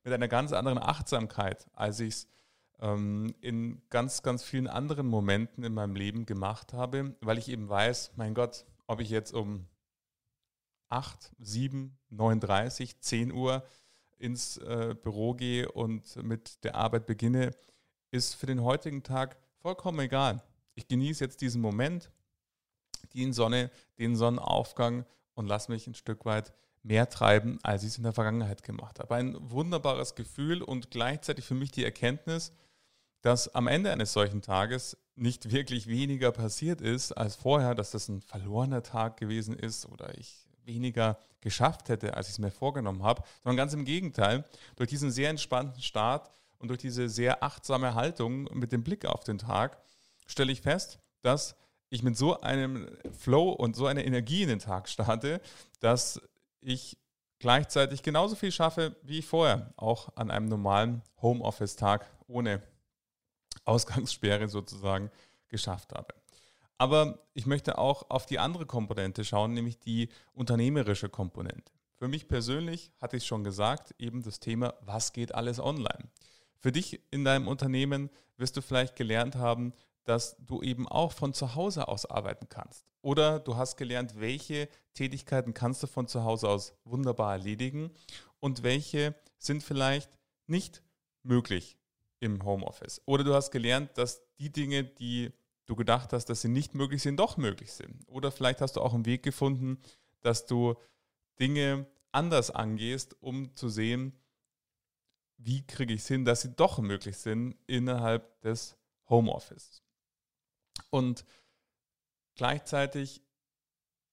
mit 0.03 0.13
einer 0.13 0.27
ganz 0.27 0.53
anderen 0.53 0.77
Achtsamkeit, 0.77 1.67
als 1.73 1.99
ich 1.99 2.09
es 2.09 2.27
ähm, 2.81 3.33
in 3.41 3.81
ganz, 3.89 4.23
ganz 4.23 4.43
vielen 4.43 4.67
anderen 4.67 5.07
Momenten 5.07 5.63
in 5.63 5.73
meinem 5.73 5.95
Leben 5.95 6.25
gemacht 6.25 6.73
habe, 6.73 7.15
weil 7.21 7.37
ich 7.37 7.49
eben 7.49 7.69
weiß, 7.69 8.11
mein 8.15 8.33
Gott, 8.33 8.65
ob 8.87 8.99
ich 9.01 9.09
jetzt 9.09 9.33
um 9.33 9.67
8, 10.89 11.31
7, 11.39 11.97
9.30, 12.11 12.99
10 12.99 13.31
Uhr 13.31 13.63
ins 14.17 14.57
äh, 14.57 14.95
Büro 15.01 15.33
gehe 15.33 15.71
und 15.71 16.15
mit 16.23 16.63
der 16.63 16.75
Arbeit 16.75 17.05
beginne, 17.05 17.51
ist 18.11 18.35
für 18.35 18.47
den 18.47 18.63
heutigen 18.63 19.03
Tag 19.03 19.37
vollkommen 19.61 19.99
egal. 19.99 20.43
Ich 20.75 20.87
genieße 20.87 21.23
jetzt 21.23 21.41
diesen 21.41 21.61
Moment, 21.61 22.11
die 23.13 23.31
Sonne, 23.33 23.71
den 23.97 24.15
Sonnenaufgang 24.15 25.05
und 25.35 25.47
lasse 25.47 25.71
mich 25.71 25.87
ein 25.87 25.93
Stück 25.93 26.25
weit 26.25 26.53
mehr 26.83 27.09
treiben, 27.09 27.59
als 27.63 27.83
ich 27.83 27.89
es 27.89 27.97
in 27.97 28.03
der 28.03 28.13
Vergangenheit 28.13 28.63
gemacht 28.63 28.99
habe. 28.99 29.15
Ein 29.15 29.35
wunderbares 29.39 30.15
Gefühl 30.15 30.61
und 30.61 30.91
gleichzeitig 30.91 31.45
für 31.45 31.55
mich 31.55 31.71
die 31.71 31.83
Erkenntnis, 31.83 32.53
dass 33.21 33.53
am 33.53 33.67
Ende 33.67 33.91
eines 33.91 34.13
solchen 34.13 34.41
Tages 34.41 34.97
nicht 35.15 35.51
wirklich 35.51 35.87
weniger 35.87 36.31
passiert 36.31 36.81
ist 36.81 37.11
als 37.11 37.35
vorher, 37.35 37.75
dass 37.75 37.91
das 37.91 38.07
ein 38.07 38.21
verlorener 38.21 38.83
Tag 38.83 39.17
gewesen 39.17 39.57
ist 39.57 39.85
oder 39.85 40.17
ich 40.17 40.47
weniger 40.63 41.17
geschafft 41.41 41.89
hätte, 41.89 42.15
als 42.15 42.27
ich 42.27 42.33
es 42.33 42.39
mir 42.39 42.51
vorgenommen 42.51 43.03
habe, 43.03 43.23
sondern 43.43 43.57
ganz 43.57 43.73
im 43.73 43.85
Gegenteil, 43.85 44.45
durch 44.75 44.89
diesen 44.89 45.11
sehr 45.11 45.29
entspannten 45.29 45.81
Start 45.81 46.31
und 46.59 46.69
durch 46.69 46.79
diese 46.79 47.09
sehr 47.09 47.43
achtsame 47.43 47.95
Haltung 47.95 48.43
mit 48.53 48.71
dem 48.71 48.83
Blick 48.83 49.05
auf 49.05 49.23
den 49.23 49.37
Tag 49.37 49.81
stelle 50.27 50.51
ich 50.51 50.61
fest, 50.61 50.99
dass 51.21 51.55
ich 51.89 52.03
mit 52.03 52.17
so 52.17 52.39
einem 52.41 52.87
Flow 53.17 53.49
und 53.49 53.75
so 53.75 53.87
einer 53.87 54.05
Energie 54.05 54.43
in 54.43 54.49
den 54.49 54.59
Tag 54.59 54.87
starte, 54.87 55.41
dass 55.79 56.21
ich 56.61 56.97
gleichzeitig 57.39 58.03
genauso 58.03 58.35
viel 58.35 58.51
schaffe 58.51 58.95
wie 59.01 59.21
vorher, 59.21 59.73
auch 59.75 60.15
an 60.15 60.29
einem 60.29 60.47
normalen 60.47 61.01
Homeoffice-Tag 61.21 62.05
ohne 62.27 62.61
Ausgangssperre 63.69 64.49
sozusagen 64.49 65.11
geschafft 65.47 65.93
habe. 65.93 66.13
Aber 66.77 67.19
ich 67.33 67.45
möchte 67.45 67.77
auch 67.77 68.09
auf 68.09 68.25
die 68.25 68.39
andere 68.39 68.65
Komponente 68.65 69.23
schauen, 69.23 69.53
nämlich 69.53 69.79
die 69.79 70.09
unternehmerische 70.33 71.09
Komponente. 71.09 71.71
Für 71.97 72.07
mich 72.07 72.27
persönlich 72.27 72.91
hatte 73.01 73.17
ich 73.17 73.25
schon 73.25 73.43
gesagt, 73.43 73.93
eben 73.99 74.23
das 74.23 74.39
Thema, 74.39 74.73
was 74.81 75.11
geht 75.11 75.35
alles 75.35 75.59
online. 75.59 76.09
Für 76.57 76.71
dich 76.71 77.01
in 77.11 77.25
deinem 77.25 77.47
Unternehmen 77.47 78.09
wirst 78.37 78.55
du 78.55 78.61
vielleicht 78.61 78.95
gelernt 78.95 79.35
haben, 79.35 79.73
dass 80.05 80.37
du 80.39 80.61
eben 80.61 80.87
auch 80.87 81.11
von 81.11 81.33
zu 81.33 81.55
Hause 81.55 81.89
aus 81.89 82.05
arbeiten 82.05 82.47
kannst. 82.47 82.85
Oder 83.01 83.39
du 83.39 83.57
hast 83.57 83.75
gelernt, 83.75 84.19
welche 84.19 84.69
Tätigkeiten 84.93 85.53
kannst 85.53 85.83
du 85.83 85.87
von 85.87 86.07
zu 86.07 86.23
Hause 86.23 86.49
aus 86.49 86.73
wunderbar 86.85 87.33
erledigen 87.33 87.91
und 88.39 88.63
welche 88.63 89.15
sind 89.37 89.63
vielleicht 89.63 90.09
nicht 90.47 90.81
möglich 91.23 91.78
im 92.19 92.43
Homeoffice. 92.43 93.01
Oder 93.05 93.23
du 93.23 93.33
hast 93.33 93.51
gelernt, 93.51 93.97
dass 93.97 94.21
die 94.37 94.51
Dinge, 94.51 94.83
die 94.83 95.31
du 95.65 95.75
gedacht 95.75 96.13
hast, 96.13 96.25
dass 96.25 96.41
sie 96.41 96.49
nicht 96.49 96.73
möglich 96.73 97.01
sind, 97.01 97.17
doch 97.17 97.37
möglich 97.37 97.71
sind. 97.71 98.07
Oder 98.07 98.31
vielleicht 98.31 98.61
hast 98.61 98.75
du 98.75 98.81
auch 98.81 98.93
einen 98.93 99.05
Weg 99.05 99.23
gefunden, 99.23 99.79
dass 100.21 100.45
du 100.45 100.75
Dinge 101.39 101.85
anders 102.11 102.51
angehst, 102.51 103.15
um 103.21 103.55
zu 103.55 103.69
sehen, 103.69 104.13
wie 105.37 105.65
kriege 105.65 105.93
ich 105.93 106.01
es 106.01 106.07
hin, 106.07 106.25
dass 106.25 106.41
sie 106.41 106.53
doch 106.55 106.79
möglich 106.79 107.17
sind 107.17 107.55
innerhalb 107.67 108.41
des 108.41 108.77
Homeoffice. 109.07 109.81
Und 110.89 111.23
gleichzeitig 112.35 113.21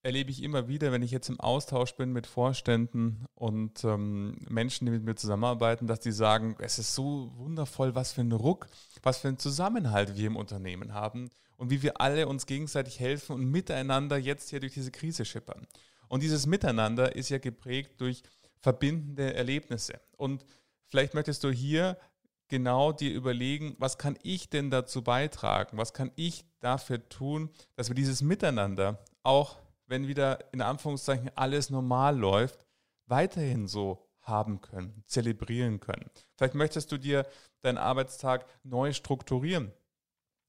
erlebe 0.06 0.30
ich 0.30 0.42
immer 0.42 0.68
wieder, 0.68 0.92
wenn 0.92 1.02
ich 1.02 1.10
jetzt 1.10 1.28
im 1.28 1.40
Austausch 1.40 1.96
bin 1.96 2.12
mit 2.12 2.28
Vorständen 2.28 3.26
und 3.34 3.82
ähm, 3.82 4.38
Menschen, 4.48 4.86
die 4.86 4.92
mit 4.92 5.02
mir 5.02 5.16
zusammenarbeiten, 5.16 5.88
dass 5.88 5.98
die 5.98 6.12
sagen, 6.12 6.54
es 6.60 6.78
ist 6.78 6.94
so 6.94 7.32
wundervoll, 7.34 7.96
was 7.96 8.12
für 8.12 8.20
ein 8.20 8.30
Ruck, 8.30 8.68
was 9.02 9.18
für 9.18 9.28
einen 9.28 9.40
Zusammenhalt 9.40 10.16
wir 10.16 10.28
im 10.28 10.36
Unternehmen 10.36 10.94
haben 10.94 11.28
und 11.56 11.70
wie 11.70 11.82
wir 11.82 12.00
alle 12.00 12.28
uns 12.28 12.46
gegenseitig 12.46 13.00
helfen 13.00 13.34
und 13.34 13.50
miteinander 13.50 14.16
jetzt 14.16 14.50
hier 14.50 14.60
durch 14.60 14.74
diese 14.74 14.92
Krise 14.92 15.24
schippern. 15.24 15.66
Und 16.06 16.22
dieses 16.22 16.46
Miteinander 16.46 17.16
ist 17.16 17.28
ja 17.28 17.38
geprägt 17.38 18.00
durch 18.00 18.22
verbindende 18.60 19.34
Erlebnisse. 19.34 20.00
Und 20.16 20.44
vielleicht 20.86 21.14
möchtest 21.14 21.42
du 21.42 21.50
hier 21.50 21.98
genau 22.46 22.92
dir 22.92 23.12
überlegen, 23.12 23.74
was 23.80 23.98
kann 23.98 24.16
ich 24.22 24.50
denn 24.50 24.70
dazu 24.70 25.02
beitragen? 25.02 25.76
Was 25.78 25.92
kann 25.92 26.12
ich 26.14 26.44
dafür 26.60 27.08
tun, 27.08 27.50
dass 27.74 27.88
wir 27.88 27.96
dieses 27.96 28.22
Miteinander 28.22 29.04
auch, 29.24 29.58
wenn 29.86 30.08
wieder 30.08 30.52
in 30.52 30.62
Anführungszeichen 30.62 31.30
alles 31.34 31.70
normal 31.70 32.18
läuft, 32.18 32.66
weiterhin 33.06 33.68
so 33.68 34.06
haben 34.20 34.60
können, 34.60 35.04
zelebrieren 35.06 35.80
können. 35.80 36.10
Vielleicht 36.36 36.54
möchtest 36.54 36.90
du 36.90 36.98
dir 36.98 37.26
deinen 37.62 37.78
Arbeitstag 37.78 38.46
neu 38.64 38.92
strukturieren 38.92 39.72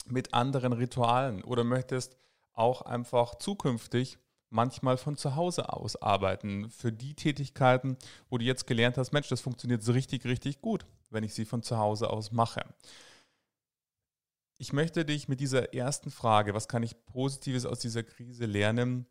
mit 0.05 0.33
anderen 0.33 0.73
Ritualen 0.73 1.43
oder 1.43 1.63
möchtest 1.63 2.17
auch 2.53 2.81
einfach 2.81 3.35
zukünftig 3.35 4.17
manchmal 4.49 4.97
von 4.97 5.17
zu 5.17 5.35
Hause 5.35 5.73
aus 5.73 5.95
arbeiten 6.01 6.69
für 6.69 6.91
die 6.91 7.13
Tätigkeiten, 7.13 7.97
wo 8.29 8.37
du 8.37 8.45
jetzt 8.45 8.65
gelernt 8.65 8.97
hast, 8.97 9.11
Mensch, 9.11 9.27
das 9.27 9.41
funktioniert 9.41 9.83
so 9.83 9.91
richtig, 9.91 10.25
richtig 10.25 10.61
gut, 10.61 10.85
wenn 11.09 11.23
ich 11.23 11.33
sie 11.33 11.45
von 11.45 11.63
zu 11.63 11.77
Hause 11.77 12.09
aus 12.09 12.31
mache. 12.31 12.63
Ich 14.57 14.73
möchte 14.73 15.05
dich 15.05 15.27
mit 15.27 15.39
dieser 15.39 15.73
ersten 15.73 16.09
Frage, 16.09 16.53
was 16.53 16.67
kann 16.67 16.81
ich 16.81 17.05
Positives 17.05 17.65
aus 17.65 17.79
dieser 17.79 18.03
Krise 18.03 18.45
lernen, 18.45 19.05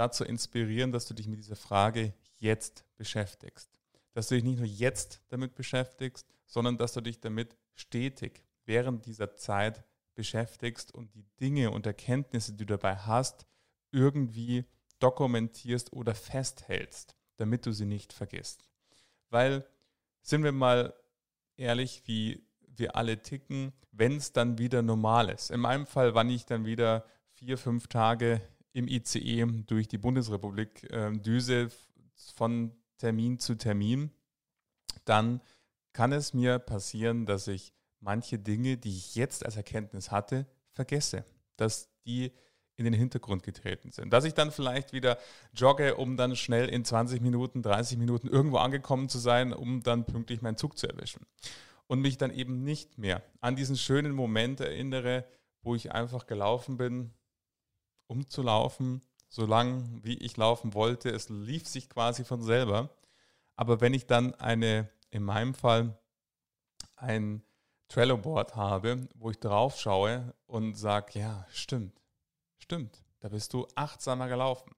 dazu 0.00 0.24
inspirieren, 0.24 0.92
dass 0.92 1.04
du 1.04 1.12
dich 1.12 1.28
mit 1.28 1.38
dieser 1.38 1.56
Frage 1.56 2.14
jetzt 2.38 2.86
beschäftigst. 2.96 3.78
Dass 4.14 4.28
du 4.28 4.34
dich 4.34 4.44
nicht 4.44 4.56
nur 4.56 4.66
jetzt 4.66 5.20
damit 5.28 5.54
beschäftigst, 5.54 6.26
sondern 6.46 6.78
dass 6.78 6.94
du 6.94 7.02
dich 7.02 7.20
damit 7.20 7.54
stetig 7.74 8.42
während 8.64 9.04
dieser 9.04 9.34
Zeit 9.34 9.84
beschäftigst 10.14 10.92
und 10.94 11.14
die 11.14 11.26
Dinge 11.38 11.70
und 11.70 11.84
Erkenntnisse, 11.84 12.52
die 12.52 12.64
du 12.64 12.76
dabei 12.76 12.96
hast, 12.96 13.46
irgendwie 13.92 14.64
dokumentierst 15.00 15.92
oder 15.92 16.14
festhältst, 16.14 17.14
damit 17.36 17.66
du 17.66 17.72
sie 17.72 17.84
nicht 17.84 18.14
vergisst. 18.14 18.64
Weil, 19.28 19.66
sind 20.22 20.44
wir 20.44 20.52
mal 20.52 20.94
ehrlich, 21.56 22.02
wie 22.06 22.42
wir 22.66 22.96
alle 22.96 23.20
ticken, 23.20 23.74
wenn 23.92 24.16
es 24.16 24.32
dann 24.32 24.56
wieder 24.56 24.80
normal 24.80 25.28
ist. 25.28 25.50
In 25.50 25.60
meinem 25.60 25.86
Fall, 25.86 26.14
wann 26.14 26.30
ich 26.30 26.46
dann 26.46 26.64
wieder 26.64 27.04
vier, 27.34 27.58
fünf 27.58 27.86
Tage 27.88 28.40
im 28.72 28.88
ICE 28.88 29.46
durch 29.66 29.88
die 29.88 29.98
Bundesrepublik 29.98 30.90
äh, 30.90 31.12
düse 31.12 31.70
von 32.34 32.72
Termin 32.98 33.38
zu 33.38 33.56
Termin, 33.56 34.10
dann 35.04 35.40
kann 35.92 36.12
es 36.12 36.34
mir 36.34 36.58
passieren, 36.58 37.26
dass 37.26 37.48
ich 37.48 37.72
manche 38.00 38.38
Dinge, 38.38 38.76
die 38.76 38.96
ich 38.96 39.14
jetzt 39.14 39.44
als 39.44 39.56
Erkenntnis 39.56 40.10
hatte, 40.10 40.46
vergesse. 40.72 41.24
Dass 41.56 41.90
die 42.04 42.32
in 42.80 42.84
den 42.84 42.94
Hintergrund 42.94 43.42
getreten 43.42 43.90
sind. 43.92 44.10
Dass 44.10 44.24
ich 44.24 44.32
dann 44.32 44.50
vielleicht 44.50 44.94
wieder 44.94 45.18
jogge, 45.52 45.96
um 45.96 46.16
dann 46.16 46.34
schnell 46.34 46.66
in 46.68 46.82
20 46.84 47.20
Minuten, 47.20 47.62
30 47.62 47.98
Minuten 47.98 48.26
irgendwo 48.26 48.56
angekommen 48.56 49.10
zu 49.10 49.18
sein, 49.18 49.52
um 49.52 49.82
dann 49.82 50.06
pünktlich 50.06 50.40
meinen 50.40 50.56
Zug 50.56 50.78
zu 50.78 50.88
erwischen. 50.88 51.26
Und 51.86 52.00
mich 52.00 52.16
dann 52.16 52.32
eben 52.32 52.64
nicht 52.64 52.96
mehr 52.96 53.22
an 53.40 53.54
diesen 53.54 53.76
schönen 53.76 54.12
Moment 54.12 54.60
erinnere, 54.60 55.26
wo 55.62 55.74
ich 55.74 55.92
einfach 55.92 56.26
gelaufen 56.26 56.78
bin, 56.78 57.12
um 58.10 58.28
zu 58.28 58.42
laufen, 58.42 59.02
so 59.28 59.46
lang 59.46 60.00
wie 60.02 60.18
ich 60.18 60.36
laufen 60.36 60.74
wollte. 60.74 61.10
Es 61.10 61.28
lief 61.28 61.68
sich 61.68 61.88
quasi 61.88 62.24
von 62.24 62.42
selber. 62.42 62.90
Aber 63.54 63.80
wenn 63.80 63.94
ich 63.94 64.06
dann 64.06 64.34
eine, 64.34 64.90
in 65.10 65.22
meinem 65.22 65.54
Fall, 65.54 65.96
ein 66.96 67.42
Trello-Board 67.88 68.56
habe, 68.56 69.08
wo 69.14 69.30
ich 69.30 69.38
drauf 69.38 69.78
schaue 69.78 70.34
und 70.46 70.74
sage, 70.74 71.20
ja, 71.20 71.46
stimmt, 71.50 72.02
stimmt, 72.58 73.00
da 73.20 73.28
bist 73.28 73.52
du 73.52 73.68
achtsamer 73.76 74.26
gelaufen. 74.26 74.72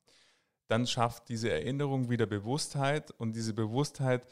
Dann 0.68 0.86
schafft 0.86 1.30
diese 1.30 1.50
Erinnerung 1.50 2.10
wieder 2.10 2.26
Bewusstheit 2.26 3.12
und 3.12 3.34
diese 3.34 3.54
Bewusstheit 3.54 4.26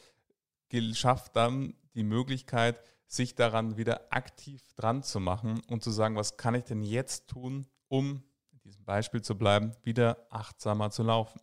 schafft 0.92 1.36
dann 1.36 1.74
die 1.94 2.04
Möglichkeit, 2.04 2.82
sich 3.06 3.34
daran 3.34 3.78
wieder 3.78 4.12
aktiv 4.12 4.62
dran 4.74 5.02
zu 5.02 5.20
machen 5.20 5.62
und 5.68 5.82
zu 5.82 5.90
sagen, 5.90 6.16
was 6.16 6.36
kann 6.36 6.54
ich 6.54 6.64
denn 6.64 6.82
jetzt 6.82 7.28
tun, 7.28 7.66
um, 7.88 8.22
diesem 8.70 8.84
Beispiel 8.84 9.22
zu 9.22 9.36
bleiben, 9.36 9.72
wieder 9.82 10.26
achtsamer 10.30 10.90
zu 10.90 11.02
laufen. 11.02 11.40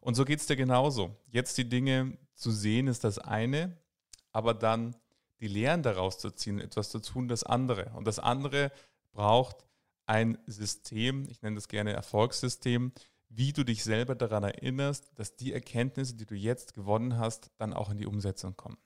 Und 0.00 0.14
so 0.14 0.24
geht 0.24 0.40
es 0.40 0.46
dir 0.46 0.56
genauso. 0.56 1.16
Jetzt 1.26 1.58
die 1.58 1.68
Dinge 1.68 2.16
zu 2.34 2.50
sehen 2.50 2.86
ist 2.86 3.04
das 3.04 3.18
eine, 3.18 3.76
aber 4.32 4.54
dann 4.54 4.96
die 5.40 5.48
Lehren 5.48 5.82
daraus 5.82 6.18
zu 6.18 6.30
ziehen, 6.30 6.60
etwas 6.60 6.90
zu 6.90 7.00
tun, 7.00 7.28
das 7.28 7.42
andere. 7.42 7.92
Und 7.94 8.06
das 8.06 8.18
andere 8.18 8.72
braucht 9.12 9.64
ein 10.06 10.38
System, 10.46 11.26
ich 11.28 11.42
nenne 11.42 11.56
das 11.56 11.68
gerne 11.68 11.92
Erfolgssystem, 11.92 12.92
wie 13.28 13.52
du 13.52 13.64
dich 13.64 13.84
selber 13.84 14.14
daran 14.14 14.42
erinnerst, 14.42 15.12
dass 15.14 15.36
die 15.36 15.52
Erkenntnisse, 15.52 16.14
die 16.14 16.26
du 16.26 16.34
jetzt 16.34 16.74
gewonnen 16.74 17.16
hast, 17.16 17.50
dann 17.58 17.72
auch 17.72 17.90
in 17.90 17.96
die 17.96 18.06
Umsetzung 18.06 18.56
kommen. 18.56 18.78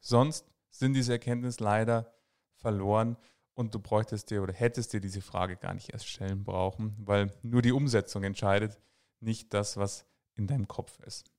Sonst 0.00 0.44
sind 0.70 0.94
diese 0.94 1.12
Erkenntnisse 1.12 1.62
leider 1.62 2.12
verloren 2.56 3.16
und 3.54 3.74
du 3.74 3.78
bräuchtest 3.78 4.30
dir 4.30 4.42
oder 4.42 4.52
hättest 4.52 4.92
dir 4.92 5.00
diese 5.00 5.20
Frage 5.20 5.56
gar 5.56 5.74
nicht 5.74 5.92
erst 5.92 6.08
stellen 6.08 6.44
brauchen, 6.44 6.96
weil 6.98 7.32
nur 7.42 7.62
die 7.62 7.72
Umsetzung 7.72 8.24
entscheidet, 8.24 8.78
nicht 9.20 9.52
das, 9.54 9.76
was 9.76 10.06
in 10.34 10.46
deinem 10.46 10.68
Kopf 10.68 10.98
ist. 11.00 11.30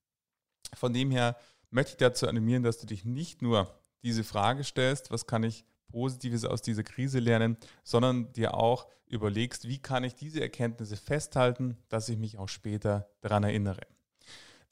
Von 0.75 0.93
dem 0.93 1.12
her 1.12 1.36
möchte 1.70 1.91
ich 1.91 1.98
dazu 1.98 2.27
animieren, 2.27 2.63
dass 2.63 2.79
du 2.79 2.86
dich 2.86 3.03
nicht 3.05 3.41
nur 3.41 3.74
diese 4.03 4.24
Frage 4.24 4.63
stellst, 4.63 5.12
was 5.12 5.27
kann 5.27 5.43
ich 5.43 5.65
Positives 5.88 6.46
aus 6.46 6.62
dieser 6.62 6.84
Krise 6.84 7.20
lernen, 7.20 7.58
sondern 7.84 8.32
dir 8.34 8.55
auch 8.55 8.88
überlegst, 9.08 9.67
wie 9.67 9.79
kann 9.79 10.03
ich 10.03 10.15
diese 10.15 10.41
Erkenntnisse 10.41 10.98
festhalten, 10.98 11.77
dass 11.89 12.10
ich 12.10 12.17
mich 12.17 12.38
auch 12.38 12.50
später 12.50 13.10
daran 13.22 13.43
erinnere. 13.43 13.82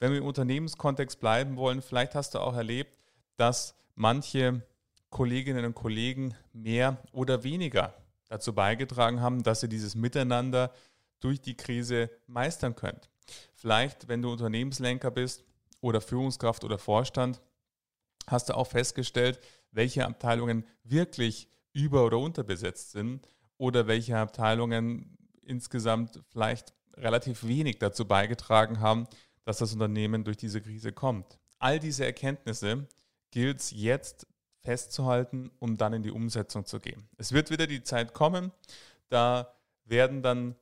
Wenn 0.00 0.10
wir 0.10 0.18
im 0.18 0.26
Unternehmenskontext 0.26 1.20
bleiben 1.20 1.56
wollen, 1.56 1.80
vielleicht 1.80 2.16
hast 2.16 2.34
du 2.34 2.40
auch 2.40 2.56
erlebt, 2.56 2.98
dass 3.36 3.76
manche 3.94 4.66
Kolleginnen 5.12 5.64
und 5.64 5.74
Kollegen 5.74 6.34
mehr 6.52 6.96
oder 7.12 7.44
weniger 7.44 7.94
dazu 8.28 8.54
beigetragen 8.54 9.20
haben, 9.20 9.44
dass 9.44 9.62
ihr 9.62 9.68
dieses 9.68 9.94
Miteinander 9.94 10.72
durch 11.20 11.40
die 11.40 11.56
Krise 11.56 12.10
meistern 12.26 12.74
könnt. 12.74 13.10
Vielleicht, 13.54 14.08
wenn 14.08 14.22
du 14.22 14.32
Unternehmenslenker 14.32 15.10
bist 15.10 15.44
oder 15.80 16.00
Führungskraft 16.00 16.64
oder 16.64 16.78
Vorstand, 16.78 17.40
hast 18.26 18.48
du 18.48 18.56
auch 18.56 18.66
festgestellt, 18.66 19.38
welche 19.70 20.04
Abteilungen 20.06 20.64
wirklich 20.82 21.48
über- 21.72 22.04
oder 22.06 22.18
unterbesetzt 22.18 22.92
sind 22.92 23.28
oder 23.58 23.86
welche 23.86 24.16
Abteilungen 24.16 25.16
insgesamt 25.42 26.22
vielleicht 26.28 26.74
relativ 26.94 27.46
wenig 27.46 27.78
dazu 27.78 28.06
beigetragen 28.06 28.80
haben, 28.80 29.06
dass 29.44 29.58
das 29.58 29.72
Unternehmen 29.72 30.24
durch 30.24 30.36
diese 30.38 30.60
Krise 30.60 30.92
kommt. 30.92 31.38
All 31.58 31.78
diese 31.78 32.04
Erkenntnisse 32.04 32.88
gilt 33.30 33.60
es 33.60 33.70
jetzt 33.70 34.26
festzuhalten, 34.62 35.50
um 35.58 35.76
dann 35.76 35.92
in 35.92 36.02
die 36.02 36.10
Umsetzung 36.10 36.64
zu 36.64 36.80
gehen. 36.80 37.08
Es 37.18 37.32
wird 37.32 37.50
wieder 37.50 37.66
die 37.66 37.82
Zeit 37.82 38.14
kommen, 38.14 38.52
da 39.08 39.54
werden 39.84 40.22
dann 40.22 40.54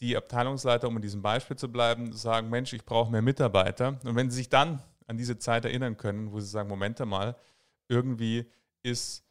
die 0.00 0.16
Abteilungsleiter, 0.16 0.86
um 0.88 0.96
in 0.96 1.02
diesem 1.02 1.22
Beispiel 1.22 1.56
zu 1.56 1.70
bleiben, 1.70 2.12
sagen, 2.12 2.50
Mensch, 2.50 2.72
ich 2.72 2.84
brauche 2.84 3.10
mehr 3.10 3.22
Mitarbeiter. 3.22 3.98
Und 4.04 4.14
wenn 4.14 4.30
sie 4.30 4.36
sich 4.36 4.48
dann 4.48 4.80
an 5.06 5.16
diese 5.16 5.38
Zeit 5.38 5.64
erinnern 5.64 5.96
können, 5.96 6.32
wo 6.32 6.38
sie 6.38 6.46
sagen, 6.46 6.68
Moment 6.68 6.98
mal, 7.00 7.36
irgendwie 7.88 8.50
ist 8.82 9.24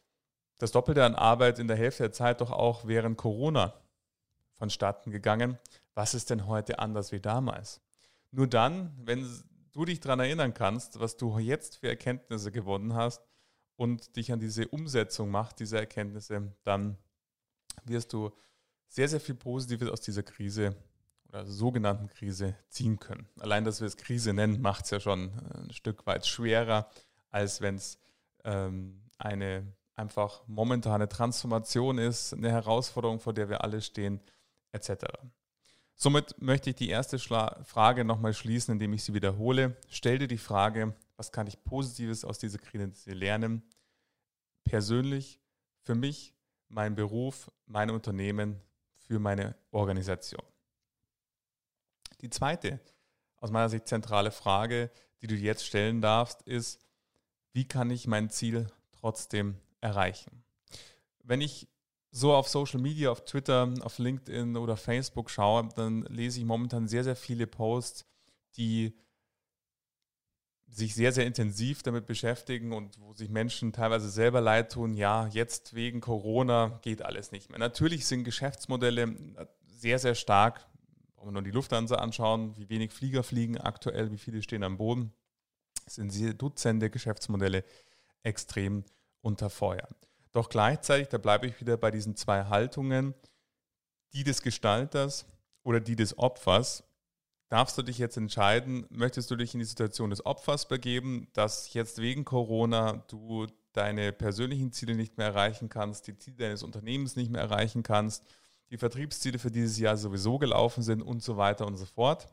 das 0.57 0.71
Doppelte 0.71 1.05
an 1.05 1.15
Arbeit 1.15 1.59
in 1.59 1.67
der 1.67 1.77
Hälfte 1.77 2.03
der 2.03 2.11
Zeit 2.11 2.41
doch 2.41 2.51
auch 2.51 2.85
während 2.85 3.17
Corona 3.17 3.73
vonstatten 4.55 5.11
gegangen. 5.11 5.57
Was 5.93 6.13
ist 6.13 6.29
denn 6.29 6.47
heute 6.47 6.79
anders 6.79 7.11
wie 7.11 7.19
damals? 7.19 7.81
Nur 8.31 8.47
dann, 8.47 8.93
wenn 8.97 9.25
du 9.71 9.85
dich 9.85 9.99
daran 9.99 10.19
erinnern 10.19 10.53
kannst, 10.53 10.99
was 10.99 11.15
du 11.15 11.37
jetzt 11.37 11.77
für 11.77 11.87
Erkenntnisse 11.87 12.51
gewonnen 12.51 12.95
hast 12.95 13.21
und 13.77 14.15
dich 14.15 14.31
an 14.31 14.39
diese 14.39 14.67
Umsetzung 14.67 15.29
macht, 15.31 15.59
diese 15.59 15.77
Erkenntnisse, 15.77 16.51
dann 16.63 16.97
wirst 17.85 18.11
du 18.11 18.31
sehr, 18.87 19.07
sehr 19.07 19.21
viel 19.21 19.35
Positives 19.35 19.89
aus 19.89 20.01
dieser 20.01 20.23
Krise 20.23 20.75
oder 21.29 21.45
sogenannten 21.45 22.07
Krise 22.07 22.55
ziehen 22.69 22.99
können. 22.99 23.27
Allein, 23.39 23.63
dass 23.63 23.79
wir 23.79 23.87
es 23.87 23.97
Krise 23.97 24.33
nennen, 24.33 24.61
macht 24.61 24.85
es 24.85 24.91
ja 24.91 24.99
schon 24.99 25.31
ein 25.53 25.71
Stück 25.71 26.05
weit 26.05 26.25
schwerer, 26.25 26.89
als 27.29 27.61
wenn 27.61 27.75
es 27.75 27.99
ähm, 28.43 29.01
eine 29.17 29.73
einfach 29.95 30.47
momentane 30.47 31.09
Transformation 31.09 31.97
ist, 31.97 32.33
eine 32.33 32.51
Herausforderung, 32.51 33.19
vor 33.19 33.33
der 33.33 33.49
wir 33.49 33.63
alle 33.63 33.81
stehen, 33.81 34.21
etc. 34.71 35.05
Somit 35.95 36.39
möchte 36.41 36.69
ich 36.69 36.75
die 36.75 36.89
erste 36.89 37.19
Schla 37.19 37.59
Frage 37.63 38.05
nochmal 38.05 38.33
schließen, 38.33 38.73
indem 38.73 38.93
ich 38.93 39.03
sie 39.03 39.13
wiederhole. 39.13 39.75
Stell 39.89 40.19
dir 40.19 40.27
die 40.27 40.37
Frage, 40.37 40.93
was 41.17 41.31
kann 41.31 41.47
ich 41.47 41.63
Positives 41.63 42.23
aus 42.23 42.39
dieser 42.39 42.59
Krise 42.59 43.11
lernen? 43.11 43.63
Persönlich, 44.63 45.41
für 45.81 45.95
mich, 45.95 46.35
mein 46.69 46.95
Beruf, 46.95 47.51
mein 47.65 47.89
Unternehmen, 47.89 48.61
für 48.95 49.19
meine 49.19 49.55
Organisation. 49.71 50.43
Die 52.21 52.29
zweite, 52.29 52.79
aus 53.37 53.51
meiner 53.51 53.69
Sicht 53.69 53.87
zentrale 53.87 54.31
Frage, 54.31 54.91
die 55.21 55.27
du 55.27 55.35
jetzt 55.35 55.65
stellen 55.65 56.01
darfst, 56.01 56.41
ist, 56.43 56.79
wie 57.53 57.67
kann 57.67 57.89
ich 57.89 58.07
mein 58.07 58.29
Ziel 58.29 58.67
trotzdem 58.91 59.57
erreichen? 59.81 60.43
Wenn 61.23 61.41
ich 61.41 61.67
so 62.11 62.33
auf 62.33 62.47
Social 62.47 62.79
Media, 62.79 63.11
auf 63.11 63.25
Twitter, 63.25 63.73
auf 63.81 63.97
LinkedIn 63.97 64.57
oder 64.57 64.77
Facebook 64.77 65.29
schaue, 65.29 65.69
dann 65.75 66.03
lese 66.03 66.39
ich 66.39 66.45
momentan 66.45 66.87
sehr, 66.87 67.03
sehr 67.03 67.15
viele 67.15 67.47
Posts, 67.47 68.05
die 68.57 68.97
sich 70.69 70.93
sehr, 70.93 71.11
sehr 71.11 71.25
intensiv 71.25 71.81
damit 71.81 72.05
beschäftigen 72.05 72.73
und 72.73 72.99
wo 72.99 73.13
sich 73.13 73.29
Menschen 73.29 73.73
teilweise 73.73 74.09
selber 74.09 74.41
leid 74.41 74.71
tun, 74.71 74.93
ja, 74.93 75.27
jetzt 75.27 75.73
wegen 75.73 76.01
Corona 76.01 76.79
geht 76.81 77.01
alles 77.01 77.31
nicht 77.31 77.49
mehr. 77.49 77.59
Natürlich 77.59 78.05
sind 78.05 78.23
Geschäftsmodelle 78.23 79.15
sehr, 79.65 79.99
sehr 79.99 80.15
stark, 80.15 80.67
brauchen 81.15 81.29
wir 81.29 81.33
nur 81.33 81.41
die 81.41 81.51
Lufthansa 81.51 81.95
anschauen, 81.95 82.55
wie 82.57 82.69
wenig 82.69 82.91
Flieger 82.91 83.23
fliegen 83.23 83.57
aktuell, 83.57 84.11
wie 84.11 84.17
viele 84.17 84.41
stehen 84.43 84.63
am 84.63 84.77
Boden, 84.77 85.13
sind 85.85 86.11
sehr 86.11 86.33
Dutzende 86.33 86.89
Geschäftsmodelle 86.89 87.63
extrem 88.23 88.83
unter 89.21 89.49
Feuer. 89.49 89.87
Doch 90.33 90.49
gleichzeitig, 90.49 91.07
da 91.07 91.17
bleibe 91.17 91.47
ich 91.47 91.59
wieder 91.59 91.77
bei 91.77 91.91
diesen 91.91 92.15
zwei 92.15 92.45
Haltungen, 92.45 93.15
die 94.13 94.23
des 94.23 94.41
Gestalters 94.41 95.25
oder 95.63 95.79
die 95.79 95.95
des 95.95 96.17
Opfers, 96.17 96.83
darfst 97.49 97.77
du 97.77 97.81
dich 97.81 97.97
jetzt 97.97 98.17
entscheiden, 98.17 98.85
möchtest 98.89 99.31
du 99.31 99.35
dich 99.35 99.53
in 99.53 99.59
die 99.59 99.65
Situation 99.65 100.09
des 100.09 100.25
Opfers 100.25 100.67
begeben, 100.67 101.27
dass 101.33 101.73
jetzt 101.73 102.01
wegen 102.01 102.25
Corona 102.25 103.03
du 103.07 103.47
deine 103.73 104.11
persönlichen 104.11 104.71
Ziele 104.71 104.95
nicht 104.95 105.17
mehr 105.17 105.27
erreichen 105.27 105.69
kannst, 105.69 106.07
die 106.07 106.17
Ziele 106.17 106.37
deines 106.37 106.63
Unternehmens 106.63 107.15
nicht 107.15 107.31
mehr 107.31 107.41
erreichen 107.41 107.83
kannst, 107.83 108.25
die 108.69 108.77
Vertriebsziele 108.77 109.39
für 109.39 109.51
dieses 109.51 109.77
Jahr 109.77 109.97
sowieso 109.97 110.39
gelaufen 110.39 110.83
sind 110.83 111.01
und 111.01 111.23
so 111.23 111.37
weiter 111.37 111.65
und 111.65 111.77
so 111.77 111.85
fort. 111.85 112.27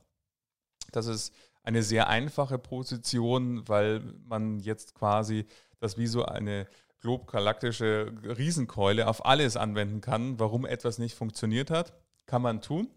Das 0.91 1.07
ist 1.07 1.33
eine 1.63 1.83
sehr 1.83 2.09
einfache 2.09 2.59
Position, 2.59 3.69
weil 3.69 4.01
man 4.27 4.59
jetzt 4.59 4.95
quasi 4.95 5.47
das 5.79 5.97
wie 5.97 6.07
so 6.07 6.25
eine 6.25 6.67
globgalaktische 7.01 8.13
Riesenkeule 8.23 9.07
auf 9.07 9.27
alles 9.27 9.57
anwenden 9.57 10.01
kann, 10.01 10.39
warum 10.39 10.65
etwas 10.65 10.99
nicht 10.99 11.15
funktioniert 11.15 11.71
hat. 11.71 11.93
Kann 12.27 12.43
man 12.43 12.63
tun. 12.63 12.89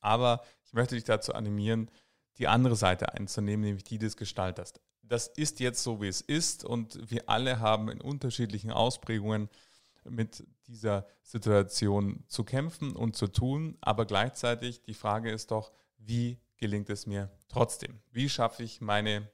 Aber 0.00 0.42
ich 0.66 0.72
möchte 0.72 0.94
dich 0.94 1.04
dazu 1.04 1.34
animieren, 1.34 1.90
die 2.38 2.48
andere 2.48 2.76
Seite 2.76 3.14
einzunehmen, 3.14 3.64
nämlich 3.64 3.84
die 3.84 3.98
des 3.98 4.16
Gestalters. 4.16 4.74
Das 5.02 5.28
ist 5.28 5.60
jetzt 5.60 5.82
so, 5.82 6.02
wie 6.02 6.08
es 6.08 6.20
ist 6.20 6.64
und 6.64 7.10
wir 7.10 7.28
alle 7.28 7.60
haben 7.60 7.88
in 7.88 8.00
unterschiedlichen 8.00 8.70
Ausprägungen 8.70 9.48
mit 10.04 10.44
dieser 10.66 11.06
Situation 11.22 12.24
zu 12.26 12.44
kämpfen 12.44 12.94
und 12.94 13.16
zu 13.16 13.28
tun. 13.28 13.76
Aber 13.80 14.04
gleichzeitig 14.04 14.82
die 14.82 14.94
Frage 14.94 15.30
ist 15.30 15.50
doch, 15.50 15.72
wie 15.98 16.38
gelingt 16.56 16.90
es 16.90 17.06
mir 17.06 17.30
trotzdem? 17.48 18.00
Wie 18.10 18.28
schaffe 18.28 18.62
ich 18.62 18.80
meine 18.80 19.30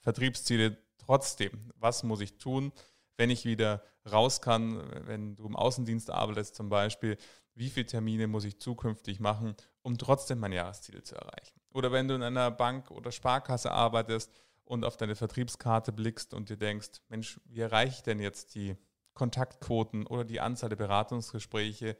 Vertriebsziele 0.00 0.76
trotzdem? 0.98 1.72
Was 1.76 2.02
muss 2.02 2.20
ich 2.20 2.38
tun, 2.38 2.72
wenn 3.16 3.30
ich 3.30 3.44
wieder 3.44 3.82
raus 4.10 4.40
kann, 4.40 4.82
wenn 5.06 5.36
du 5.36 5.46
im 5.46 5.56
Außendienst 5.56 6.10
arbeitest 6.10 6.56
zum 6.56 6.68
Beispiel? 6.68 7.16
Wie 7.54 7.70
viele 7.70 7.86
Termine 7.86 8.26
muss 8.26 8.44
ich 8.44 8.58
zukünftig 8.58 9.20
machen, 9.20 9.54
um 9.82 9.98
trotzdem 9.98 10.38
mein 10.38 10.52
Jahresziel 10.52 11.02
zu 11.02 11.16
erreichen? 11.16 11.60
Oder 11.72 11.92
wenn 11.92 12.08
du 12.08 12.14
in 12.14 12.22
einer 12.22 12.50
Bank 12.50 12.90
oder 12.90 13.12
Sparkasse 13.12 13.72
arbeitest 13.72 14.32
und 14.64 14.84
auf 14.84 14.96
deine 14.96 15.14
Vertriebskarte 15.14 15.92
blickst 15.92 16.34
und 16.34 16.48
dir 16.48 16.56
denkst, 16.56 17.02
Mensch, 17.08 17.40
wie 17.44 17.60
erreiche 17.60 17.96
ich 17.96 18.02
denn 18.02 18.20
jetzt 18.20 18.54
die 18.54 18.76
Kontaktquoten 19.14 20.06
oder 20.06 20.24
die 20.24 20.40
Anzahl 20.40 20.70
der 20.70 20.76
Beratungsgespräche? 20.76 21.96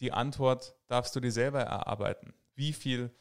Die 0.00 0.12
Antwort 0.12 0.74
darfst 0.86 1.14
du 1.14 1.20
dir 1.20 1.32
selber 1.32 1.60
erarbeiten. 1.60 2.34
Wie 2.54 2.72
viel 2.72 3.14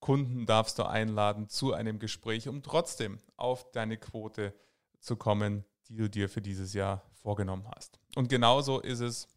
Kunden 0.00 0.46
darfst 0.46 0.78
du 0.78 0.84
einladen 0.84 1.48
zu 1.48 1.72
einem 1.72 1.98
Gespräch, 1.98 2.48
um 2.48 2.62
trotzdem 2.62 3.18
auf 3.36 3.70
deine 3.72 3.96
Quote 3.96 4.54
zu 4.98 5.16
kommen, 5.16 5.64
die 5.88 5.96
du 5.96 6.08
dir 6.08 6.28
für 6.28 6.42
dieses 6.42 6.72
Jahr 6.72 7.02
vorgenommen 7.12 7.68
hast. 7.74 8.00
Und 8.16 8.28
genauso 8.28 8.80
ist 8.80 9.00
es 9.00 9.28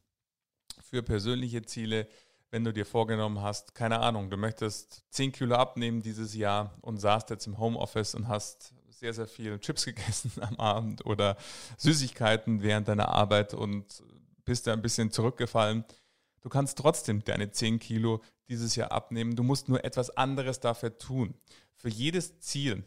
für 0.89 1.04
persönliche 1.04 1.63
Ziele, 1.63 2.08
wenn 2.52 2.63
du 2.63 2.71
dir 2.71 2.86
vorgenommen 2.86 3.41
hast, 3.41 3.76
keine 3.76 4.00
Ahnung, 4.00 4.30
du 4.30 4.38
möchtest 4.38 5.04
10 5.12 5.32
Kilo 5.32 5.56
abnehmen 5.56 6.02
dieses 6.02 6.36
Jahr 6.36 6.78
und 6.82 6.98
saßt 6.98 7.30
jetzt 7.30 7.48
im 7.48 7.58
Homeoffice 7.58 8.15
und 8.15 8.28
hast 8.28 8.74
sehr, 8.89 9.13
sehr 9.13 9.28
viel 9.28 9.60
Chips 9.60 9.86
gegessen 9.86 10.32
am 10.41 10.56
Abend 10.58 11.06
oder 11.06 11.38
Süßigkeiten 11.78 12.62
während 12.62 12.88
deiner 12.88 13.10
Arbeit 13.10 13.54
und 13.54 14.04
bist 14.45 14.67
da 14.67 14.74
ein 14.74 14.82
bisschen 14.82 15.12
zurückgefallen. 15.12 15.84
Du 16.41 16.50
kannst 16.50 16.78
trotzdem 16.78 17.24
deine 17.24 17.52
10 17.52 17.80
Kilo 17.80 18.21
dieses 18.48 18.76
Jahr 18.76 18.91
abnehmen. 18.91 19.36
Du 19.36 19.43
musst 19.43 19.67
nur 19.67 19.84
etwas 19.84 20.12
anderes 20.12 20.60
dafür 20.60 20.98
tun. 20.98 21.34
Für 21.76 21.89
jedes 21.89 22.39
Ziel, 22.39 22.84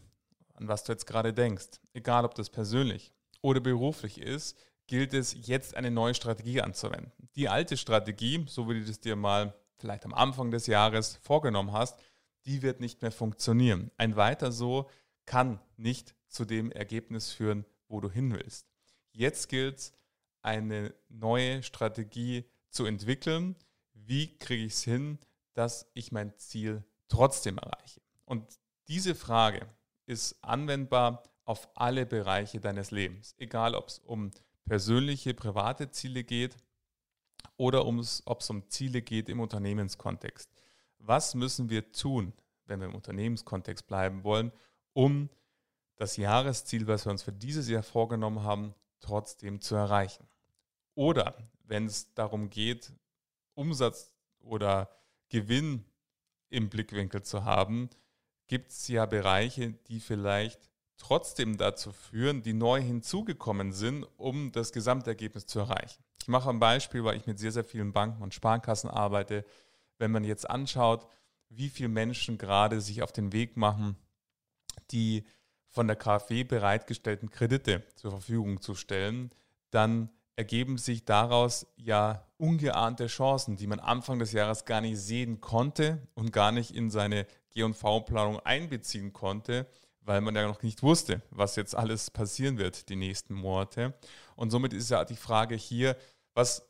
an 0.55 0.69
was 0.69 0.85
du 0.85 0.93
jetzt 0.93 1.07
gerade 1.07 1.35
denkst, 1.35 1.81
egal 1.93 2.25
ob 2.25 2.35
das 2.35 2.51
persönlich 2.51 3.13
oder 3.43 3.61
beruflich 3.61 4.21
ist, 4.21 4.57
gilt 4.89 5.15
es 5.15 5.37
jetzt 5.47 5.77
eine 5.77 5.93
neue 5.93 6.15
Strategie 6.15 6.61
anzuwenden. 6.61 7.13
Die 7.37 7.49
alte 7.49 7.77
Strategie, 7.77 8.45
so 8.49 8.69
wie 8.69 8.83
du 8.83 8.91
es 8.91 9.01
dir 9.01 9.15
mal 9.15 9.55
vielleicht 9.77 10.05
am 10.05 10.15
Anfang 10.15 10.51
des 10.51 10.67
Jahres 10.67 11.17
vorgenommen 11.23 11.73
hast, 11.73 12.01
die 12.47 12.63
wird 12.63 12.81
nicht 12.81 13.03
mehr 13.03 13.13
funktionieren. 13.13 13.91
Ein 13.99 14.17
weiter 14.17 14.51
so 14.51 14.91
kann 15.27 15.61
nicht 15.77 16.17
zu 16.27 16.45
dem 16.45 16.73
Ergebnis 16.73 17.31
führen, 17.31 17.65
wo 17.87 18.01
du 18.01 18.11
hin 18.11 18.35
willst. 18.35 18.67
Jetzt 19.13 19.49
gilt 19.49 19.79
es, 19.79 19.93
eine 20.41 20.95
neue 21.09 21.63
Strategie 21.63 22.45
zu 22.71 22.87
entwickeln. 22.87 23.57
Wie 23.93 24.39
kriege 24.39 24.65
ich 24.65 24.73
es 24.73 24.83
hin, 24.83 25.19
dass 25.53 25.91
ich 25.93 26.13
mein 26.13 26.37
Ziel 26.39 26.85
trotzdem 27.09 27.59
erreiche? 27.59 28.01
Und 28.25 28.47
diese 28.87 29.15
Frage 29.15 29.67
ist 30.07 30.43
anwendbar 30.43 31.25
auf 31.45 31.69
alle 31.75 32.07
Bereiche 32.07 32.61
deines 32.61 32.91
Lebens, 32.91 33.35
egal 33.37 33.75
ob 33.75 33.89
es 33.89 33.99
um 33.99 34.31
persönliche, 34.69 35.35
private 35.35 35.91
Ziele 35.91 36.25
geht 36.25 36.57
oder 37.57 37.87
ob 37.87 37.99
es 37.99 38.51
um 38.51 38.69
Ziele 38.69 39.03
geht 39.03 39.29
im 39.29 39.41
Unternehmenskontext. 39.41 40.51
Was 40.99 41.35
müssen 41.35 41.71
wir 41.71 41.91
tun, 41.93 42.33
wenn 42.67 42.81
wir 42.81 42.89
im 42.89 42.95
Unternehmenskontext 42.95 43.87
bleiben 43.87 44.25
wollen, 44.25 44.53
um 44.93 45.31
das 45.97 46.17
Jahresziel, 46.17 46.87
was 46.87 47.07
wir 47.07 47.11
uns 47.11 47.23
für 47.23 47.33
dieses 47.33 47.69
Jahr 47.69 47.83
vorgenommen 47.83 48.43
haben, 48.43 48.75
trotzdem 49.01 49.61
zu 49.61 49.75
erreichen? 49.75 50.27
Oder 50.95 51.37
wenn 51.65 51.87
es 51.87 52.13
darum 52.15 52.51
geht, 52.51 52.93
Umsatz 53.55 54.15
oder 54.41 54.91
Gewinn 55.29 55.85
im 56.51 56.69
Blickwinkel 56.69 57.23
zu 57.23 57.45
haben, 57.45 57.91
gibt 58.47 58.71
es 58.71 58.89
ja 58.89 59.07
Bereiche, 59.07 59.73
die 59.89 60.01
vielleicht 60.01 60.71
trotzdem 60.99 61.57
dazu 61.57 61.93
führen, 61.93 62.43
die 62.43 62.53
neu 62.53 62.81
hinzugekommen 62.81 63.73
sind, 63.73 64.07
um 64.17 64.53
das 64.53 64.73
Gesamtergebnis 64.73 65.47
zu 65.47 65.61
erreichen. 65.61 66.03
Ich 66.21 66.29
mache 66.29 66.51
ein 66.51 66.61
Beispiel, 66.61 67.05
weil 67.05 67.17
ich 67.17 67.27
mit 67.27 67.39
sehr, 67.39 67.53
sehr 67.53 67.65
vielen 67.65 67.93
Banken 67.93 68.23
und 68.23 68.35
Sparkassen 68.35 68.91
arbeite. 68.91 69.45
Wenn 69.99 70.11
man 70.11 70.25
jetzt 70.25 70.49
anschaut, 70.49 71.07
wie 71.49 71.69
viele 71.69 71.89
Menschen 71.89 72.37
gerade 72.37 72.81
sich 72.81 73.03
auf 73.03 73.13
den 73.13 73.33
Weg 73.33 73.57
machen, 73.57 73.97
die 74.91 75.25
von 75.69 75.87
der 75.87 75.97
KfW 75.97 76.45
bereitgestellten 76.45 77.31
Kredite 77.31 77.85
zur 77.95 78.11
Verfügung 78.11 78.61
zu 78.61 78.75
stellen, 78.75 79.31
dann 79.71 80.11
ergeben 80.37 80.79
sich 80.79 81.05
daraus 81.05 81.67
ja 81.77 82.27
ungeahnte 82.37 83.07
Chancen, 83.07 83.57
die 83.57 83.67
man 83.67 83.81
Anfang 83.81 84.19
des 84.19 84.33
Jahres 84.33 84.65
gar 84.65 84.81
nicht 84.81 84.99
sehen 84.99 85.41
konnte 85.41 86.07
und 86.15 86.33
gar 86.33 86.53
nicht 86.53 86.75
in 86.75 86.91
seine 86.91 87.27
G&V-Planung 87.51 88.39
einbeziehen 88.41 89.13
konnte, 89.13 89.67
weil 90.09 90.23
man 90.23 90.35
ja 90.35 90.47
noch 90.47 90.63
nicht 90.63 90.83
wusste, 90.83 91.21
was 91.31 91.55
jetzt 91.57 91.77
alles 91.77 92.11
passieren 92.11 92.57
wird 92.57 92.89
die 92.89 92.97
nächsten 92.97 93.35
Monate. 93.35 93.93
Und 94.37 94.51
somit 94.51 94.73
ist 94.73 94.89
ja 94.91 95.05
die 95.05 95.17
Frage 95.17 95.55
hier, 95.55 95.99
was 96.33 96.67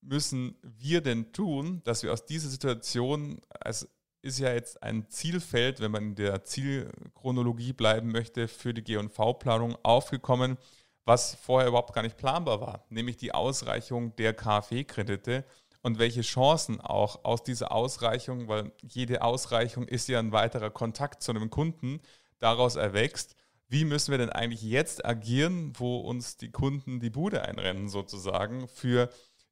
müssen 0.00 0.56
wir 0.62 1.00
denn 1.00 1.32
tun, 1.32 1.82
dass 1.84 2.02
wir 2.02 2.12
aus 2.12 2.26
dieser 2.26 2.48
Situation, 2.48 3.40
es 3.64 3.88
ist 4.22 4.40
ja 4.40 4.52
jetzt 4.52 4.82
ein 4.82 5.08
Zielfeld, 5.08 5.78
wenn 5.78 5.92
man 5.92 6.02
in 6.02 6.14
der 6.16 6.42
Zielchronologie 6.42 7.72
bleiben 7.72 8.10
möchte, 8.10 8.48
für 8.48 8.74
die 8.74 8.82
G&V-Planung 8.82 9.76
aufgekommen, 9.84 10.58
was 11.04 11.36
vorher 11.36 11.68
überhaupt 11.68 11.94
gar 11.94 12.02
nicht 12.02 12.16
planbar 12.16 12.60
war, 12.60 12.86
nämlich 12.88 13.16
die 13.16 13.32
Ausreichung 13.32 14.16
der 14.16 14.34
KfW-Kredite 14.34 15.44
und 15.82 16.00
welche 16.00 16.22
Chancen 16.22 16.80
auch 16.80 17.24
aus 17.24 17.44
dieser 17.44 17.70
Ausreichung, 17.70 18.48
weil 18.48 18.72
jede 18.82 19.22
Ausreichung 19.22 19.86
ist 19.86 20.08
ja 20.08 20.18
ein 20.18 20.32
weiterer 20.32 20.70
Kontakt 20.70 21.22
zu 21.22 21.30
einem 21.30 21.50
Kunden, 21.50 22.00
daraus 22.40 22.76
erwächst, 22.76 23.36
wie 23.68 23.84
müssen 23.84 24.10
wir 24.10 24.18
denn 24.18 24.30
eigentlich 24.30 24.62
jetzt 24.62 25.04
agieren, 25.04 25.72
wo 25.76 25.98
uns 25.98 26.36
die 26.36 26.50
Kunden 26.50 26.98
die 26.98 27.10
Bude 27.10 27.42
einrennen 27.42 27.88
sozusagen 27.88 28.66
für 28.66 29.08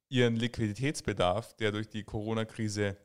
ihren 0.08 0.34
Liquiditätsbedarf, 0.34 1.54
der 1.54 1.70
durch 1.70 1.88
die 1.88 2.02
Corona-Krise 2.02 2.96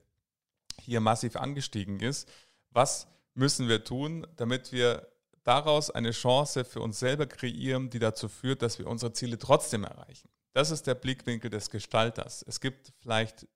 hier 0.82 1.02
massiv 1.02 1.36
angestiegen 1.36 2.00
ist. 2.00 2.28
Was 2.72 3.08
müssen 3.36 3.68
wir 3.68 3.84
tun, 3.84 4.26
damit 4.38 4.72
wir 4.72 5.08
daraus 5.44 5.92
eine 5.92 6.12
Chance 6.12 6.66
für 6.66 6.82
uns 6.82 7.00
selber 7.00 7.28
kreieren, 7.28 7.90
die 7.90 8.00
dazu 8.00 8.28
führt, 8.30 8.62
dass 8.62 8.80
wir 8.80 8.88
unsere 8.88 9.14
Ziele 9.14 9.38
trotzdem 9.38 9.84
erreichen? 9.84 10.30
Das 10.54 10.72
ist 10.72 10.88
der 10.88 10.96
Blickwinkel 10.96 11.50
des 11.50 11.70
Gestalters. 11.70 12.44
Es 12.48 12.60
gibt 12.60 12.94
vielleicht 13.00 13.48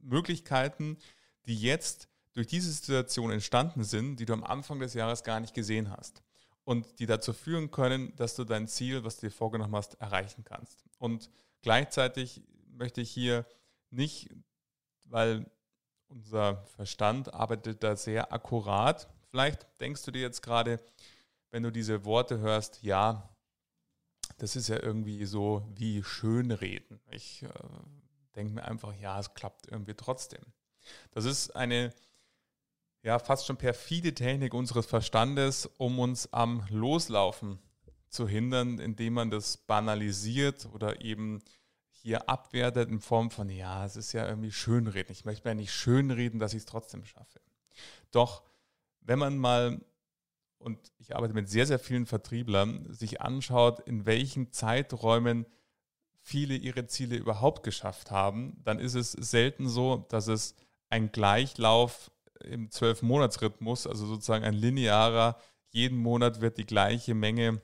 Möglichkeiten, 0.00 0.98
die 1.46 1.60
jetzt 1.60 2.08
durch 2.34 2.46
diese 2.46 2.70
Situation 2.70 3.30
entstanden 3.30 3.84
sind, 3.84 4.16
die 4.16 4.26
du 4.26 4.32
am 4.32 4.44
Anfang 4.44 4.78
des 4.78 4.94
Jahres 4.94 5.24
gar 5.24 5.40
nicht 5.40 5.54
gesehen 5.54 5.90
hast 5.90 6.22
und 6.64 6.98
die 6.98 7.06
dazu 7.06 7.32
führen 7.32 7.70
können, 7.70 8.14
dass 8.16 8.36
du 8.36 8.44
dein 8.44 8.68
Ziel, 8.68 9.04
was 9.04 9.16
du 9.16 9.26
dir 9.26 9.32
vorgenommen 9.32 9.74
hast, 9.74 9.94
erreichen 10.00 10.44
kannst. 10.44 10.84
Und 10.98 11.30
gleichzeitig 11.62 12.42
möchte 12.70 13.00
ich 13.00 13.10
hier 13.10 13.46
nicht, 13.90 14.30
weil 15.04 15.50
unser 16.08 16.64
Verstand 16.76 17.32
arbeitet 17.32 17.82
da 17.82 17.96
sehr 17.96 18.32
akkurat. 18.32 19.08
Vielleicht 19.30 19.66
denkst 19.80 20.02
du 20.04 20.10
dir 20.10 20.22
jetzt 20.22 20.42
gerade, 20.42 20.80
wenn 21.50 21.62
du 21.62 21.72
diese 21.72 22.04
Worte 22.04 22.38
hörst, 22.38 22.82
ja, 22.82 23.28
das 24.36 24.54
ist 24.54 24.68
ja 24.68 24.82
irgendwie 24.82 25.24
so 25.24 25.66
wie 25.74 26.02
Schönreden. 26.02 27.00
Ich 27.10 27.42
äh, 27.42 27.48
denke 28.36 28.54
mir 28.54 28.64
einfach, 28.64 28.94
ja, 28.94 29.18
es 29.18 29.34
klappt 29.34 29.68
irgendwie 29.68 29.94
trotzdem. 29.94 30.42
Das 31.12 31.24
ist 31.24 31.56
eine 31.56 31.92
ja 33.02 33.18
fast 33.18 33.46
schon 33.46 33.56
perfide 33.56 34.14
Technik 34.14 34.54
unseres 34.54 34.86
Verstandes, 34.86 35.66
um 35.78 35.98
uns 35.98 36.32
am 36.32 36.64
Loslaufen 36.70 37.58
zu 38.08 38.26
hindern, 38.26 38.78
indem 38.78 39.14
man 39.14 39.30
das 39.30 39.56
banalisiert 39.56 40.68
oder 40.72 41.00
eben 41.02 41.42
hier 41.90 42.28
abwertet 42.28 42.88
in 42.88 43.00
Form 43.00 43.30
von, 43.30 43.50
ja, 43.50 43.84
es 43.84 43.96
ist 43.96 44.12
ja 44.12 44.26
irgendwie 44.26 44.52
schönreden. 44.52 45.12
Ich 45.12 45.24
möchte 45.24 45.48
mir 45.48 45.54
nicht 45.54 45.72
schönreden, 45.72 46.38
dass 46.38 46.54
ich 46.54 46.60
es 46.60 46.66
trotzdem 46.66 47.04
schaffe. 47.04 47.40
Doch 48.10 48.42
wenn 49.00 49.18
man 49.18 49.38
mal, 49.38 49.80
und 50.58 50.92
ich 50.98 51.16
arbeite 51.16 51.34
mit 51.34 51.48
sehr, 51.48 51.66
sehr 51.66 51.78
vielen 51.78 52.06
Vertrieblern, 52.06 52.92
sich 52.92 53.20
anschaut, 53.20 53.80
in 53.80 54.06
welchen 54.06 54.52
Zeiträumen 54.52 55.46
viele 56.20 56.54
ihre 56.54 56.86
Ziele 56.86 57.16
überhaupt 57.16 57.62
geschafft 57.62 58.10
haben, 58.10 58.60
dann 58.64 58.78
ist 58.78 58.94
es 58.94 59.12
selten 59.12 59.68
so, 59.68 60.06
dass 60.08 60.28
es 60.28 60.54
ein 60.90 61.10
Gleichlauf 61.10 62.10
im 62.44 62.70
Zwölf-Monats-Rhythmus, 62.70 63.86
also 63.86 64.06
sozusagen 64.06 64.44
ein 64.44 64.54
linearer, 64.54 65.36
jeden 65.70 65.98
Monat 65.98 66.40
wird 66.40 66.58
die 66.58 66.66
gleiche 66.66 67.14
Menge 67.14 67.60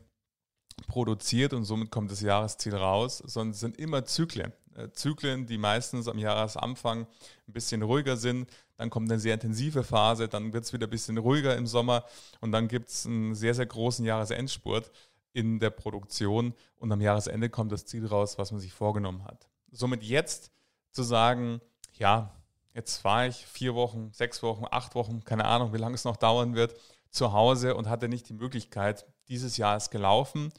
produziert 0.89 1.53
und 1.53 1.65
somit 1.65 1.91
kommt 1.91 2.11
das 2.11 2.21
Jahresziel 2.21 2.75
raus, 2.75 3.19
sondern 3.19 3.53
es 3.53 3.61
sind 3.61 3.79
immer 3.79 4.05
Zyklen. 4.05 4.53
Äh, 4.75 4.91
Zyklen, 4.91 5.47
die 5.47 5.59
meistens 5.59 6.09
am 6.09 6.19
Jahresanfang 6.19 7.07
ein 7.49 7.53
bisschen 7.53 7.83
ruhiger 7.83 8.17
sind. 8.17 8.51
Dann 8.77 8.91
kommt 8.91 9.11
eine 9.11 9.21
sehr 9.21 9.35
intensive 9.35 9.85
Phase, 9.85 10.29
dann 10.29 10.53
wird 10.53 10.65
es 10.65 10.73
wieder 10.73 10.87
ein 10.89 10.91
bisschen 10.91 11.17
ruhiger 11.17 11.57
im 11.57 11.67
Sommer 11.67 12.05
und 12.41 12.51
dann 12.51 12.67
gibt 12.67 12.91
es 12.91 13.07
einen 13.07 13.35
sehr, 13.35 13.55
sehr 13.55 13.67
großen 13.67 14.05
Jahresendspurt 14.05 14.91
in 15.33 15.61
der 15.61 15.71
Produktion 15.71 16.55
und 16.77 16.91
am 16.91 17.01
Jahresende 17.01 17.51
kommt 17.51 17.71
das 17.71 17.87
Ziel 17.87 18.07
raus, 18.07 18.37
was 18.37 18.51
man 18.51 18.61
sich 18.61 18.73
vorgenommen 18.73 19.25
hat. 19.25 19.49
Somit 19.71 20.03
jetzt 20.03 20.51
zu 20.91 21.05
sagen, 21.05 21.61
ja, 21.93 22.35
Jetzt 22.75 23.05
war 23.05 23.27
ich 23.27 23.47
vier 23.47 23.75
Wochen, 23.75 24.13
sechs 24.13 24.43
Wochen, 24.43 24.65
acht 24.71 24.97
Wochen, 24.97 25.23
keine 25.25 25.45
Ahnung, 25.45 25.73
wie 25.73 25.79
lange 25.79 25.95
es 25.95 26.05
noch 26.05 26.17
dauern 26.17 26.57
wird, 26.57 26.75
zu 27.11 27.33
Hause 27.33 27.77
und 27.77 27.89
hatte 27.89 28.09
nicht 28.09 28.29
die 28.29 28.35
Möglichkeit. 28.35 29.07
Dieses 29.29 29.57
Jahr 29.57 29.77
ist 29.77 29.91
gelaufen. 29.91 30.53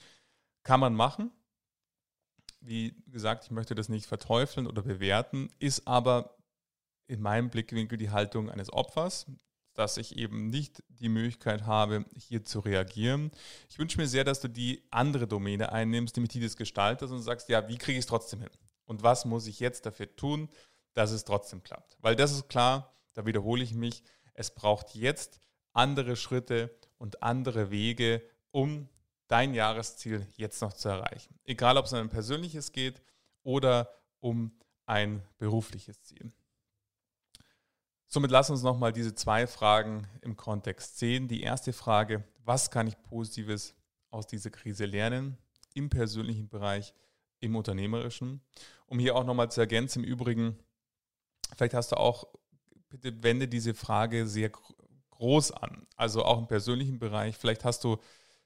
Kann 0.63 0.79
man 0.79 0.95
machen. 0.95 1.31
Wie 2.61 2.95
gesagt, 3.07 3.43
ich 3.43 3.51
möchte 3.51 3.75
das 3.75 3.89
nicht 3.89 4.05
verteufeln 4.07 4.65
oder 4.65 4.81
bewerten, 4.81 5.51
ist 5.59 5.87
aber 5.87 6.37
in 7.07 7.21
meinem 7.21 7.49
Blickwinkel 7.49 7.97
die 7.97 8.09
Haltung 8.09 8.49
eines 8.49 8.73
Opfers, 8.73 9.27
dass 9.75 9.97
ich 9.97 10.15
eben 10.17 10.47
nicht 10.49 10.81
die 10.87 11.09
Möglichkeit 11.09 11.65
habe, 11.65 12.05
hier 12.15 12.43
zu 12.43 12.61
reagieren. 12.61 13.29
Ich 13.69 13.77
wünsche 13.77 13.99
mir 13.99 14.07
sehr, 14.07 14.23
dass 14.23 14.39
du 14.39 14.47
die 14.47 14.87
andere 14.89 15.27
Domäne 15.27 15.71
einnimmst, 15.71 16.15
nämlich 16.15 16.31
die 16.31 16.39
des 16.39 16.57
Gestalters 16.57 17.11
und 17.11 17.21
sagst, 17.21 17.49
ja, 17.49 17.67
wie 17.67 17.77
kriege 17.77 17.99
ich 17.99 18.05
es 18.05 18.09
trotzdem 18.09 18.39
hin? 18.39 18.49
Und 18.85 19.03
was 19.03 19.25
muss 19.25 19.45
ich 19.47 19.59
jetzt 19.59 19.85
dafür 19.85 20.15
tun, 20.15 20.49
dass 20.95 21.11
es 21.11 21.25
trotzdem 21.25 21.61
klappt. 21.61 21.97
Weil 22.01 22.15
das 22.15 22.31
ist 22.31 22.49
klar, 22.49 22.93
da 23.13 23.25
wiederhole 23.25 23.63
ich 23.63 23.75
mich, 23.75 24.03
es 24.33 24.49
braucht 24.49 24.95
jetzt 24.95 25.39
andere 25.73 26.15
Schritte 26.15 26.75
und 26.97 27.21
andere 27.21 27.69
Wege, 27.69 28.23
um 28.51 28.89
dein 29.27 29.53
Jahresziel 29.53 30.27
jetzt 30.35 30.61
noch 30.61 30.73
zu 30.73 30.89
erreichen. 30.89 31.37
Egal, 31.43 31.77
ob 31.77 31.85
es 31.85 31.93
um 31.93 31.99
ein 31.99 32.09
persönliches 32.09 32.71
geht 32.71 33.01
oder 33.43 33.89
um 34.19 34.51
ein 34.85 35.21
berufliches 35.37 36.01
Ziel. 36.03 36.31
Somit 38.07 38.31
lass 38.31 38.49
uns 38.49 38.61
nochmal 38.61 38.93
diese 38.93 39.15
zwei 39.15 39.47
Fragen 39.47 40.07
im 40.21 40.37
Kontext 40.37 40.99
sehen. 40.99 41.27
Die 41.27 41.41
erste 41.41 41.73
Frage, 41.73 42.23
was 42.43 42.71
kann 42.71 42.87
ich 42.87 43.01
Positives 43.01 43.75
aus 44.09 44.27
dieser 44.27 44.51
Krise 44.51 44.85
lernen 44.85 45.37
im 45.73 45.89
persönlichen 45.89 46.47
Bereich, 46.47 46.93
im 47.39 47.55
unternehmerischen? 47.55 48.41
Um 48.85 48.99
hier 48.99 49.15
auch 49.15 49.25
nochmal 49.25 49.51
zu 49.51 49.59
ergänzen, 49.59 50.03
im 50.03 50.09
Übrigen, 50.09 50.57
vielleicht 51.55 51.73
hast 51.73 51.91
du 51.91 51.97
auch, 51.97 52.27
bitte 52.89 53.23
wende 53.23 53.47
diese 53.47 53.73
Frage 53.73 54.27
sehr 54.27 54.51
groß 55.11 55.51
an, 55.51 55.87
also 55.95 56.23
auch 56.23 56.39
im 56.39 56.47
persönlichen 56.47 56.99
Bereich. 56.99 57.37
Vielleicht 57.37 57.65
hast 57.65 57.83
du 57.83 57.97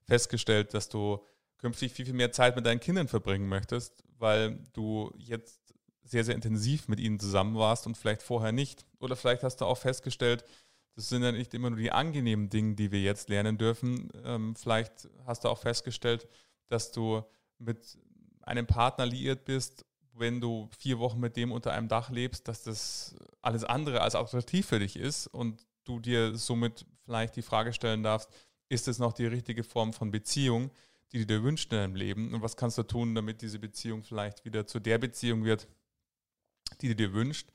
festgestellt, 0.03 0.73
dass 0.73 0.89
du 0.89 1.23
künftig 1.57 1.91
viel, 1.91 2.05
viel 2.05 2.13
mehr 2.13 2.31
Zeit 2.31 2.55
mit 2.55 2.65
deinen 2.65 2.79
Kindern 2.79 3.07
verbringen 3.07 3.47
möchtest, 3.47 4.03
weil 4.17 4.59
du 4.73 5.11
jetzt 5.17 5.59
sehr, 6.03 6.23
sehr 6.23 6.35
intensiv 6.35 6.87
mit 6.87 6.99
ihnen 6.99 7.19
zusammen 7.19 7.55
warst 7.55 7.85
und 7.85 7.97
vielleicht 7.97 8.23
vorher 8.23 8.51
nicht. 8.51 8.85
Oder 8.99 9.15
vielleicht 9.15 9.43
hast 9.43 9.57
du 9.57 9.65
auch 9.65 9.77
festgestellt, 9.77 10.43
das 10.95 11.09
sind 11.09 11.23
ja 11.23 11.31
nicht 11.31 11.53
immer 11.53 11.69
nur 11.69 11.79
die 11.79 11.91
angenehmen 11.91 12.49
Dinge, 12.49 12.75
die 12.75 12.91
wir 12.91 13.01
jetzt 13.01 13.29
lernen 13.29 13.57
dürfen. 13.57 14.09
Ähm, 14.23 14.55
vielleicht 14.55 15.07
hast 15.25 15.43
du 15.43 15.49
auch 15.49 15.59
festgestellt, 15.59 16.27
dass 16.67 16.91
du 16.91 17.23
mit 17.57 17.97
einem 18.41 18.65
Partner 18.65 19.05
liiert 19.05 19.45
bist, 19.45 19.85
wenn 20.13 20.41
du 20.41 20.69
vier 20.77 20.99
Wochen 20.99 21.19
mit 21.19 21.35
dem 21.35 21.51
unter 21.51 21.71
einem 21.71 21.87
Dach 21.87 22.09
lebst, 22.09 22.47
dass 22.47 22.63
das 22.63 23.15
alles 23.41 23.63
andere 23.63 24.01
als 24.01 24.15
attraktiv 24.15 24.65
für 24.65 24.79
dich 24.79 24.95
ist 24.95 25.27
und 25.27 25.65
du 25.85 25.99
dir 25.99 26.35
somit 26.35 26.85
vielleicht 27.05 27.35
die 27.35 27.41
Frage 27.41 27.73
stellen 27.73 28.03
darfst, 28.03 28.29
ist 28.69 28.87
es 28.87 28.99
noch 28.99 29.13
die 29.13 29.25
richtige 29.25 29.63
Form 29.63 29.93
von 29.93 30.11
Beziehung, 30.11 30.71
die 31.11 31.19
du 31.19 31.25
dir 31.25 31.43
wünschst 31.43 31.71
in 31.71 31.79
deinem 31.79 31.95
Leben 31.95 32.33
und 32.33 32.41
was 32.41 32.55
kannst 32.55 32.77
du 32.77 32.83
tun, 32.83 33.15
damit 33.15 33.41
diese 33.41 33.59
Beziehung 33.59 34.03
vielleicht 34.03 34.45
wieder 34.45 34.67
zu 34.67 34.79
der 34.79 34.97
Beziehung 34.97 35.43
wird, 35.43 35.67
die 36.81 36.89
du 36.89 36.95
dir 36.95 37.13
wünschst 37.13 37.51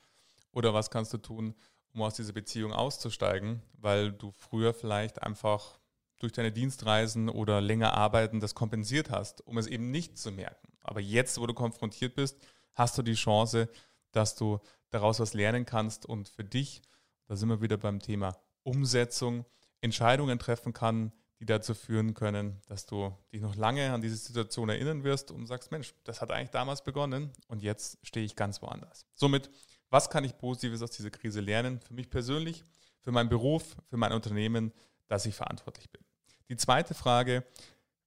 oder 0.51 0.73
was 0.73 0.89
kannst 0.89 1.13
du 1.13 1.17
tun, 1.17 1.55
um 1.93 2.01
aus 2.01 2.15
dieser 2.15 2.33
Beziehung 2.33 2.73
auszusteigen, 2.73 3.61
weil 3.77 4.11
du 4.11 4.31
früher 4.31 4.73
vielleicht 4.73 5.23
einfach 5.23 5.79
durch 6.19 6.33
deine 6.33 6.51
Dienstreisen 6.51 7.29
oder 7.29 7.61
länger 7.61 7.93
arbeiten 7.93 8.39
das 8.39 8.55
kompensiert 8.55 9.09
hast, 9.09 9.45
um 9.47 9.57
es 9.57 9.67
eben 9.67 9.91
nicht 9.91 10.17
zu 10.17 10.31
merken. 10.31 10.74
Aber 10.87 10.99
jetzt, 10.99 11.39
wo 11.39 11.47
du 11.47 11.53
konfrontiert 11.53 12.15
bist, 12.15 12.37
hast 12.73 12.97
du 12.97 13.01
die 13.01 13.13
Chance, 13.13 13.69
dass 14.11 14.35
du 14.35 14.59
daraus 14.89 15.19
was 15.19 15.33
lernen 15.33 15.65
kannst 15.65 16.05
und 16.05 16.29
für 16.29 16.43
dich, 16.43 16.81
da 17.27 17.35
sind 17.35 17.49
wir 17.49 17.61
wieder 17.61 17.77
beim 17.77 17.99
Thema 17.99 18.37
Umsetzung, 18.63 19.45
Entscheidungen 19.81 20.39
treffen 20.39 20.73
kann, 20.73 21.11
die 21.39 21.45
dazu 21.45 21.73
führen 21.73 22.13
können, 22.13 22.61
dass 22.67 22.85
du 22.85 23.13
dich 23.33 23.41
noch 23.41 23.55
lange 23.55 23.91
an 23.91 24.01
diese 24.01 24.15
Situation 24.15 24.69
erinnern 24.69 25.03
wirst 25.03 25.31
und 25.31 25.47
sagst, 25.47 25.71
Mensch, 25.71 25.93
das 26.05 26.21
hat 26.21 26.31
eigentlich 26.31 26.51
damals 26.51 26.83
begonnen 26.83 27.31
und 27.47 27.61
jetzt 27.61 27.97
stehe 28.03 28.25
ich 28.25 28.35
ganz 28.35 28.61
woanders. 28.61 29.05
Somit, 29.13 29.49
was 29.89 30.09
kann 30.09 30.23
ich 30.23 30.37
Positives 30.37 30.81
aus 30.81 30.91
dieser 30.91 31.11
Krise 31.11 31.41
lernen? 31.41 31.79
Für 31.81 31.93
mich 31.93 32.09
persönlich, 32.09 32.63
für 33.01 33.11
meinen 33.11 33.29
Beruf, 33.29 33.75
für 33.89 33.97
mein 33.97 34.13
Unternehmen, 34.13 34.71
dass 35.07 35.25
ich 35.25 35.35
verantwortlich 35.35 35.89
bin. 35.91 36.01
Die 36.49 36.57
zweite 36.57 36.93
Frage, 36.93 37.43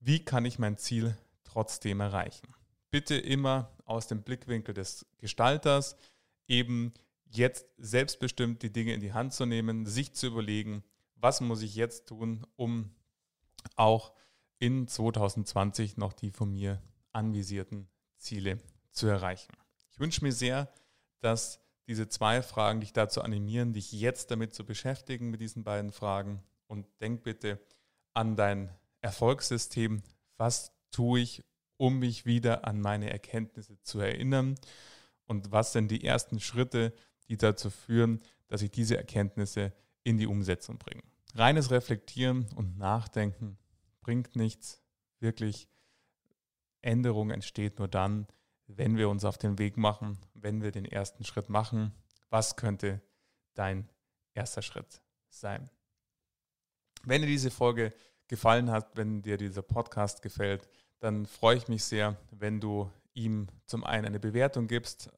wie 0.01 0.25
kann 0.25 0.45
ich 0.45 0.59
mein 0.59 0.79
Ziel 0.79 1.17
trotzdem 1.45 2.01
erreichen? 2.01 2.55
Bitte 2.91 3.17
immer 3.17 3.77
aus 3.85 4.07
dem 4.07 4.23
Blickwinkel 4.23 4.75
des 4.75 5.07
Gestalters 5.19 5.97
eben 6.47 6.95
jetzt 7.27 7.67
selbstbestimmt 7.77 8.63
die 8.63 8.73
Dinge 8.73 8.95
in 8.95 9.01
die 9.01 9.13
Hand 9.13 9.35
zu 9.35 9.47
nehmen, 9.47 9.87
sich 9.87 10.15
zu 10.15 10.27
überlegen, 10.29 10.83
was 11.15 11.41
muss 11.41 11.63
ich 11.63 11.75
jetzt 11.75 12.09
tun, 12.09 12.47
um 12.57 12.91
auch 13.77 14.13
in 14.59 14.89
2020 14.89 15.97
noch 15.97 16.13
die 16.13 16.31
von 16.31 16.51
mir 16.51 16.83
anvisierten 17.13 17.89
Ziele 18.17 18.59
zu 18.91 19.07
erreichen. 19.07 19.53
Ich 19.91 20.01
wünsche 20.01 20.25
mir 20.25 20.33
sehr, 20.33 20.73
dass 21.21 21.61
diese 21.87 22.09
zwei 22.09 22.43
Fragen 22.43 22.81
dich 22.81 22.93
dazu 22.93 23.23
animieren, 23.23 23.73
dich 23.73 23.93
jetzt 23.93 24.31
damit 24.31 24.55
zu 24.55 24.65
beschäftigen 24.65 25.31
mit 25.31 25.41
diesen 25.41 25.65
beiden 25.65 25.91
Fragen 25.91 26.43
und 26.67 26.87
denk 27.01 27.23
bitte 27.23 27.59
an 28.15 28.37
dein 28.37 28.71
Erfolgssystem. 29.01 30.03
Was 30.37 30.73
tue 30.91 31.21
ich, 31.21 31.45
um 31.79 31.99
mich 31.99 32.27
wieder 32.27 32.67
an 32.67 32.81
meine 32.81 33.11
Erkenntnisse 33.11 33.81
zu 33.83 34.01
erinnern? 34.01 34.57
Und 35.25 35.51
was 35.51 35.73
sind 35.73 35.91
die 35.91 36.05
ersten 36.05 36.41
Schritte, 36.41 36.93
die 37.29 37.39
dazu 37.39 37.71
führen, 37.71 38.21
dass 38.49 38.63
ich 38.63 38.71
diese 38.71 38.97
Erkenntnisse 38.97 39.73
in 40.05 40.19
die 40.19 40.27
Umsetzung 40.27 40.79
bringe? 40.79 41.03
Reines 41.35 41.71
Reflektieren 41.71 42.47
und 42.57 42.77
Nachdenken 42.77 43.59
bringt 44.01 44.37
nichts. 44.37 44.83
Wirklich, 45.21 45.69
Änderung 46.83 47.31
entsteht 47.31 47.79
nur 47.79 47.89
dann, 47.89 48.27
wenn 48.67 48.97
wir 48.97 49.09
uns 49.09 49.25
auf 49.25 49.39
den 49.39 49.59
Weg 49.59 49.77
machen, 49.77 50.19
wenn 50.35 50.63
wir 50.63 50.71
den 50.71 50.85
ersten 50.85 51.25
Schritt 51.25 51.49
machen. 51.49 51.93
Was 52.31 52.57
könnte 52.57 53.01
dein 53.55 53.89
erster 54.35 54.63
Schritt 54.63 55.03
sein? 55.29 55.71
Wenn 57.05 57.23
dir 57.23 57.29
diese 57.29 57.51
Folge 57.51 57.93
gefallen 58.27 58.71
hat, 58.71 58.97
wenn 58.97 59.23
dir 59.23 59.39
dieser 59.39 59.63
Podcast 59.63 60.23
gefällt, 60.23 60.69
dann 61.01 61.27
freue 61.27 61.57
ich 61.57 61.69
mich 61.69 61.85
sehr, 61.85 62.17
wenn 62.31 62.61
du 62.61 62.91
ihm 63.15 63.49
zum 63.67 63.85
einen 63.85 64.07
eine 64.07 64.21
Bewertung 64.21 64.67
gibst 64.67 65.09
äh, 65.09 65.11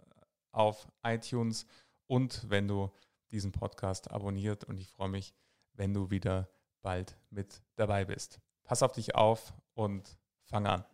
auf 0.52 0.88
iTunes 1.02 1.66
und 2.06 2.48
wenn 2.48 2.66
du 2.68 2.90
diesen 3.30 3.52
Podcast 3.52 4.10
abonniert 4.10 4.64
und 4.64 4.78
ich 4.78 4.88
freue 4.88 5.08
mich, 5.08 5.34
wenn 5.74 5.94
du 5.94 6.10
wieder 6.10 6.48
bald 6.82 7.16
mit 7.30 7.62
dabei 7.76 8.04
bist. 8.04 8.40
Pass 8.64 8.82
auf 8.82 8.92
dich 8.92 9.14
auf 9.14 9.52
und 9.74 10.18
fang 10.44 10.66
an. 10.66 10.84